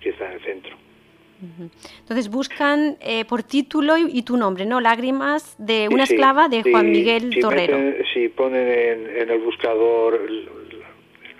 que 0.00 0.10
está 0.10 0.26
en 0.26 0.32
el 0.32 0.40
centro. 0.42 0.76
Entonces 2.00 2.28
buscan 2.28 2.98
eh, 3.00 3.24
por 3.24 3.42
título 3.42 3.96
y, 3.96 4.22
tu 4.22 4.36
nombre, 4.36 4.66
¿no? 4.66 4.78
Lágrimas 4.78 5.56
de 5.58 5.88
una 5.90 6.04
esclava 6.04 6.50
de 6.50 6.62
Juan 6.62 6.90
Miguel 6.90 7.38
Torrero. 7.40 7.78
si 8.12 8.28
ponen 8.28 8.68
en, 8.68 9.16
en, 9.16 9.30
el 9.30 9.38
buscador 9.38 10.20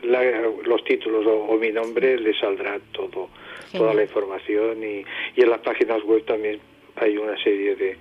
los 0.03 0.85
títulos 0.85 1.27
o, 1.27 1.55
mi 1.59 1.71
nombre 1.71 2.19
le 2.19 2.33
saldrá 2.39 2.79
todo 2.93 3.29
toda 3.77 3.93
la 3.93 4.03
información 4.03 4.83
y, 4.83 5.05
y, 5.37 5.43
en 5.43 5.51
las 5.51 5.61
páginas 5.61 6.03
web 6.05 6.25
también 6.25 6.59
hay 6.97 7.19
una 7.19 7.37
serie 7.43 7.77
de, 7.77 7.97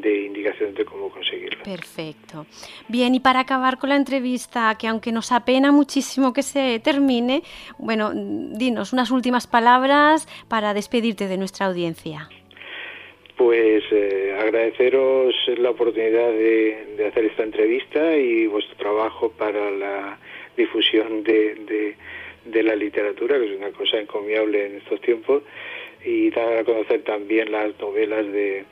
de 0.00 0.26
indicaciones 0.26 0.74
de 0.74 0.84
cómo 0.84 1.08
conseguirlo. 1.10 1.62
Perfecto. 1.62 2.46
Bien, 2.88 3.14
y 3.14 3.20
para 3.20 3.40
acabar 3.40 3.78
con 3.78 3.90
la 3.90 3.96
entrevista, 3.96 4.76
que 4.78 4.88
aunque 4.88 5.12
nos 5.12 5.32
apena 5.32 5.72
muchísimo 5.72 6.32
que 6.32 6.42
se 6.42 6.80
termine, 6.80 7.42
bueno, 7.78 8.12
dinos 8.14 8.92
unas 8.92 9.10
últimas 9.10 9.46
palabras 9.46 10.28
para 10.48 10.74
despedirte 10.74 11.28
de 11.28 11.36
nuestra 11.36 11.66
audiencia. 11.66 12.28
Pues 13.36 13.84
eh, 13.90 14.36
agradeceros 14.40 15.34
la 15.58 15.70
oportunidad 15.70 16.30
de, 16.30 16.94
de, 16.96 17.06
hacer 17.06 17.26
esta 17.26 17.42
entrevista 17.42 18.16
y 18.16 18.46
vuestro 18.46 18.76
trabajo 18.76 19.30
para 19.30 19.70
la 19.70 20.18
difusión 20.56 21.22
de, 21.22 21.94
de, 22.46 22.62
la 22.62 22.74
literatura, 22.74 23.38
que 23.38 23.52
es 23.52 23.58
una 23.58 23.70
cosa 23.72 23.98
encomiable 23.98 24.66
en 24.66 24.76
estos 24.76 25.02
tiempos, 25.02 25.42
y 26.02 26.30
dar 26.30 26.58
a 26.58 26.64
conocer 26.64 27.02
también 27.02 27.52
las 27.52 27.78
novelas 27.78 28.26
de, 28.32 28.64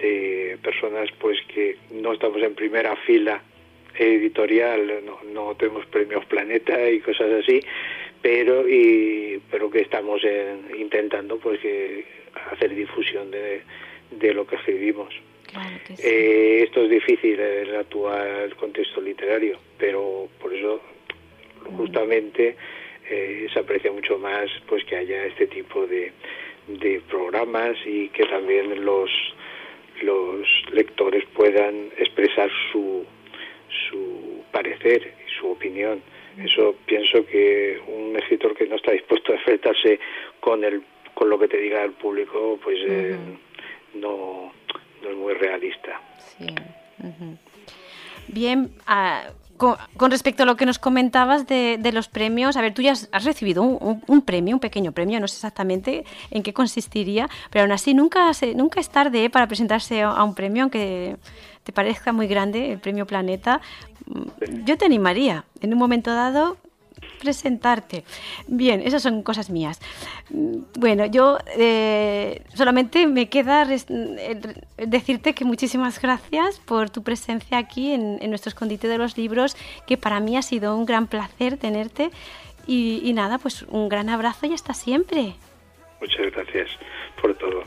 de 0.00 0.58
personas 0.62 1.10
pues 1.18 1.38
que 1.52 1.76
no 1.92 2.12
estamos 2.12 2.42
en 2.42 2.54
primera 2.54 2.96
fila 2.96 3.42
editorial, 3.98 5.04
no, 5.04 5.20
no 5.32 5.54
tenemos 5.56 5.84
premios 5.86 6.24
Planeta 6.26 6.90
y 6.90 7.00
cosas 7.00 7.30
así, 7.42 7.60
pero 8.22 8.68
y 8.68 9.40
pero 9.50 9.70
que 9.70 9.80
estamos 9.80 10.22
intentando 10.76 11.38
pues 11.38 11.60
que 11.60 12.04
hacer 12.52 12.74
difusión 12.74 13.30
de, 13.30 13.62
de 14.10 14.34
lo 14.34 14.46
que 14.46 14.56
escribimos. 14.56 15.14
Eh, 15.98 16.62
esto 16.64 16.84
es 16.84 16.90
difícil 16.90 17.40
en 17.40 17.68
el 17.68 17.76
actual 17.76 18.54
contexto 18.56 19.00
literario, 19.00 19.58
pero 19.78 20.28
por 20.40 20.54
eso 20.54 20.80
justamente 21.76 22.56
eh, 23.08 23.48
se 23.52 23.58
aprecia 23.58 23.90
mucho 23.90 24.16
más 24.18 24.48
pues 24.68 24.84
que 24.84 24.96
haya 24.96 25.24
este 25.26 25.48
tipo 25.48 25.86
de, 25.86 26.12
de 26.68 27.00
programas 27.08 27.76
y 27.84 28.08
que 28.10 28.24
también 28.26 28.84
los 28.84 29.10
puedan 31.50 31.90
expresar 31.98 32.50
su 32.70 33.04
su 33.88 34.42
parecer 34.52 35.14
y 35.26 35.40
su 35.40 35.50
opinión. 35.50 36.02
Eso 36.38 36.74
pienso 36.86 37.24
que 37.26 37.80
un 37.86 38.16
escritor 38.16 38.54
que 38.56 38.66
no 38.66 38.76
está 38.76 38.92
dispuesto 38.92 39.32
a 39.32 39.36
enfrentarse 39.36 39.98
con 40.40 40.64
el 40.64 40.82
con 41.14 41.28
lo 41.28 41.38
que 41.38 41.48
te 41.48 41.58
diga 41.58 41.82
el 41.82 41.92
público, 41.92 42.58
pues 42.62 42.78
eh, 42.86 43.16
no 43.94 44.52
no 45.02 45.10
es 45.10 45.16
muy 45.16 45.34
realista. 45.34 46.00
Sí. 46.18 46.46
Bien, 48.28 48.70
uh, 48.88 49.32
con, 49.60 50.10
respecto 50.10 50.44
a 50.44 50.46
lo 50.46 50.56
que 50.56 50.64
nos 50.64 50.78
comentabas 50.78 51.46
de, 51.46 51.90
los 51.92 52.08
premios, 52.08 52.56
a 52.56 52.62
ver, 52.62 52.72
tú 52.72 52.80
ya 52.80 52.92
has, 52.92 53.24
recibido 53.24 53.62
un, 53.62 54.22
premio, 54.22 54.56
un 54.56 54.60
pequeño 54.60 54.92
premio, 54.92 55.20
no 55.20 55.28
sé 55.28 55.36
exactamente 55.36 56.04
en 56.30 56.42
qué 56.42 56.54
consistiría, 56.54 57.28
pero 57.50 57.64
aún 57.64 57.72
así 57.72 57.92
nunca, 57.92 58.30
nunca 58.56 58.80
es 58.80 58.88
tarde 58.88 59.28
para 59.28 59.46
presentarse 59.46 60.00
a 60.02 60.24
un 60.24 60.34
premio, 60.34 60.62
aunque 60.62 61.16
te 61.62 61.72
parezca 61.72 62.12
muy 62.12 62.26
grande 62.26 62.72
el 62.72 62.78
premio 62.78 63.06
Planeta. 63.06 63.60
Yo 64.64 64.78
te 64.78 64.86
animaría, 64.86 65.44
en 65.60 65.74
un 65.74 65.78
momento 65.78 66.14
dado, 66.14 66.56
presentarte. 67.20 68.04
Bien, 68.46 68.80
esas 68.80 69.02
son 69.02 69.22
cosas 69.22 69.50
mías. 69.50 69.78
Bueno, 70.30 71.06
yo 71.06 71.38
eh, 71.56 72.42
solamente 72.54 73.06
me 73.06 73.28
queda 73.28 73.66
decirte 74.76 75.34
que 75.34 75.44
muchísimas 75.44 76.00
gracias 76.00 76.58
por 76.60 76.90
tu 76.90 77.02
presencia 77.02 77.58
aquí 77.58 77.92
en, 77.92 78.18
nuestro 78.30 78.48
escondite 78.48 78.88
de 78.88 78.98
los 78.98 79.16
libros, 79.16 79.56
que 79.86 79.96
para 79.96 80.20
mí 80.20 80.36
ha 80.36 80.42
sido 80.42 80.76
un 80.76 80.86
gran 80.86 81.06
placer 81.06 81.56
tenerte. 81.56 82.10
Y, 82.66 83.12
nada, 83.14 83.38
pues 83.38 83.62
un 83.62 83.88
gran 83.88 84.08
abrazo 84.08 84.46
y 84.46 84.52
hasta 84.52 84.74
siempre. 84.74 85.34
Muchas 86.00 86.32
gracias 86.32 86.68
por 87.20 87.34
todo. 87.34 87.64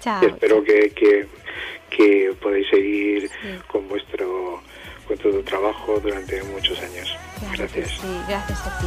Chao. 0.00 0.24
espero 0.24 0.62
Que, 0.62 0.90
que, 0.90 1.26
que, 1.90 2.32
podáis 2.40 2.68
seguir 2.68 3.28
con 3.66 3.88
vuestro 3.88 4.62
tu 5.16 5.42
trabajo 5.42 5.98
durante 6.00 6.42
muchos 6.44 6.78
años. 6.80 7.16
gracias. 7.52 7.90
Sí, 7.90 8.20
gracias 8.28 8.66
a 8.66 8.78
ti. 8.78 8.86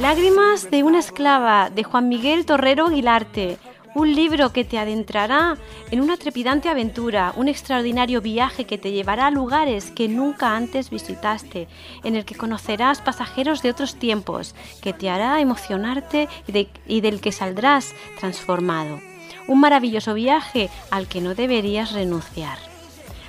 Lágrimas 0.00 0.70
de 0.70 0.82
una 0.82 0.98
esclava 0.98 1.70
de 1.70 1.82
Juan 1.82 2.10
Miguel 2.10 2.44
Torrero 2.44 2.88
Aguilarte, 2.88 3.56
Un 3.94 4.12
libro 4.12 4.52
que 4.52 4.64
te 4.64 4.76
adentrará 4.76 5.56
en 5.92 6.00
una 6.00 6.16
trepidante 6.16 6.68
aventura, 6.68 7.32
un 7.36 7.46
extraordinario 7.46 8.20
viaje 8.20 8.64
que 8.64 8.76
te 8.76 8.90
llevará 8.90 9.28
a 9.28 9.30
lugares 9.30 9.92
que 9.92 10.08
nunca 10.08 10.56
antes 10.56 10.90
visitaste, 10.90 11.68
en 12.02 12.16
el 12.16 12.24
que 12.24 12.34
conocerás 12.34 13.00
pasajeros 13.00 13.62
de 13.62 13.70
otros 13.70 13.94
tiempos, 13.94 14.56
que 14.82 14.92
te 14.92 15.08
hará 15.08 15.40
emocionarte 15.40 16.28
y, 16.88 17.00
del 17.02 17.20
que 17.20 17.30
saldrás 17.30 17.94
transformado. 18.18 18.98
Un 19.46 19.60
maravilloso 19.60 20.12
viaje 20.12 20.70
al 20.90 21.06
que 21.06 21.20
no 21.20 21.36
deberías 21.36 21.92
renunciar. 21.92 22.73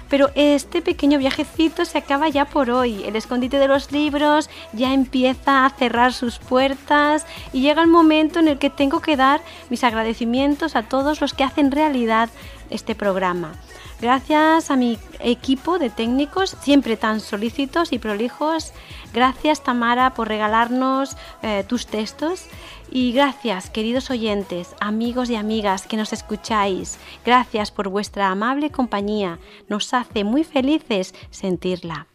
Pero 0.10 0.30
este 0.36 0.82
pequeño 0.82 1.18
viajecito 1.18 1.86
se 1.86 1.98
acaba 1.98 2.30
ya 2.30 2.46
por 2.46 2.70
hoy. 2.70 3.04
El 3.04 3.16
escondite 3.16 3.60
de 3.60 3.68
los 3.68 3.92
libros 3.92 4.50
ya 4.74 4.94
empieza 4.94 5.66
a 5.66 5.70
cerrar 5.72 6.14
sus 6.14 6.38
puertas 6.38 7.26
y 7.54 7.62
llega 7.62 7.82
el 7.82 7.88
momento 7.88 8.40
en 8.40 8.48
el 8.48 8.58
que 8.58 8.70
tengo 8.70 9.02
que 9.02 9.18
dar 9.18 9.42
mis 9.70 9.84
agradecimientos 9.84 10.76
a 10.76 10.84
todos 10.84 11.22
los 11.22 11.34
que 11.34 11.44
hacen 11.44 11.72
realidad 11.72 12.30
este 12.70 12.96
programa. 12.96 13.54
Gracias 14.02 14.72
a 14.72 14.76
mi 14.76 15.00
equipo 15.20 15.80
de 15.80 15.90
técnicos, 15.90 16.58
siempre 16.62 16.98
tan 16.98 17.22
solícitos 17.22 17.94
y 17.94 18.00
prolijos. 18.00 18.74
Gracias 19.14 19.64
Tamara 19.64 20.14
por 20.14 20.28
regalarnos 20.28 21.16
eh, 21.42 21.64
tus 21.68 21.88
textos. 21.88 22.46
Y 22.92 23.12
gracias, 23.12 23.70
queridos 23.70 24.10
oyentes, 24.10 24.76
amigos 24.80 25.30
y 25.30 25.36
amigas 25.36 25.88
que 25.88 25.98
nos 25.98 26.14
escucháis. 26.14 26.98
Gracias 27.26 27.72
por 27.72 27.90
vuestra 27.90 28.30
amable 28.30 28.70
compañía. 28.70 29.40
Nos 29.68 29.94
hace 29.94 30.24
muy 30.24 30.44
felices 30.44 31.14
sentirla. 31.32 32.08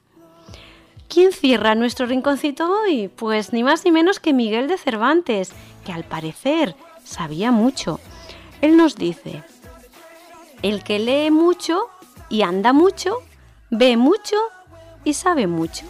¿Quién 1.08 1.32
cierra 1.32 1.74
nuestro 1.74 2.06
rinconcito 2.06 2.70
hoy? 2.70 3.08
Pues 3.08 3.52
ni 3.52 3.64
más 3.64 3.84
ni 3.84 3.90
menos 3.90 4.20
que 4.20 4.32
Miguel 4.32 4.68
de 4.68 4.78
Cervantes, 4.78 5.52
que 5.84 5.92
al 5.92 6.04
parecer 6.04 6.76
sabía 7.04 7.50
mucho. 7.50 7.98
Él 8.60 8.76
nos 8.76 8.94
dice, 8.94 9.42
el 10.62 10.84
que 10.84 11.00
lee 11.00 11.32
mucho 11.32 11.88
y 12.28 12.42
anda 12.42 12.72
mucho, 12.72 13.16
ve 13.70 13.96
mucho 13.96 14.36
y 15.02 15.14
sabe 15.14 15.48
mucho. 15.48 15.84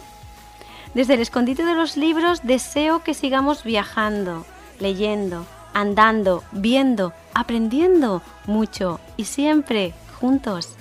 Desde 0.95 1.13
el 1.13 1.21
escondite 1.21 1.65
de 1.65 1.75
los 1.75 1.97
libros 1.97 2.41
deseo 2.43 3.03
que 3.03 3.13
sigamos 3.13 3.63
viajando, 3.63 4.43
leyendo, 4.81 5.45
andando, 5.73 6.43
viendo, 6.51 7.13
aprendiendo 7.33 8.21
mucho 8.45 8.99
y 9.17 9.25
siempre 9.25 9.93
juntos. 10.19 10.75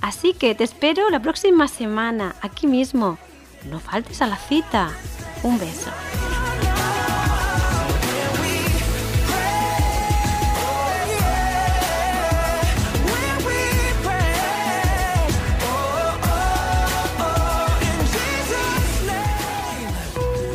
Así 0.00 0.34
que 0.34 0.54
te 0.54 0.64
espero 0.64 1.10
la 1.10 1.20
próxima 1.20 1.68
semana 1.68 2.34
aquí 2.40 2.66
mismo. 2.66 3.18
No 3.70 3.78
faltes 3.78 4.20
a 4.20 4.26
la 4.26 4.36
cita. 4.36 4.90
Un 5.44 5.58
beso. 5.58 5.90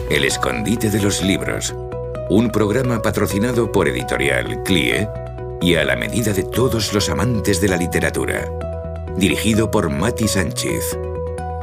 El 0.10 0.24
escondite 0.24 0.90
de 0.90 1.02
los 1.02 1.22
libros 1.22 1.76
un 2.30 2.50
programa 2.50 3.02
patrocinado 3.02 3.72
por 3.72 3.88
Editorial 3.88 4.63
CLIE 4.63 5.08
y 5.62 5.76
a 5.76 5.86
la 5.86 5.96
medida 5.96 6.34
de 6.34 6.44
todos 6.44 6.94
los 6.94 7.10
amantes 7.10 7.62
de 7.62 7.70
la 7.70 7.78
literatura. 7.78 8.50
Dirigido 9.16 9.72
por 9.72 9.90
Mati 9.90 10.28
Sánchez. 10.28 10.98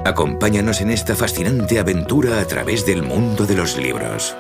Acompáñanos 0.05 0.81
en 0.81 0.91
esta 0.91 1.15
fascinante 1.15 1.79
aventura 1.79 2.41
a 2.41 2.47
través 2.47 2.87
del 2.87 3.03
mundo 3.03 3.47
de 3.47 3.57
los 3.57 3.77
libros. 3.77 4.35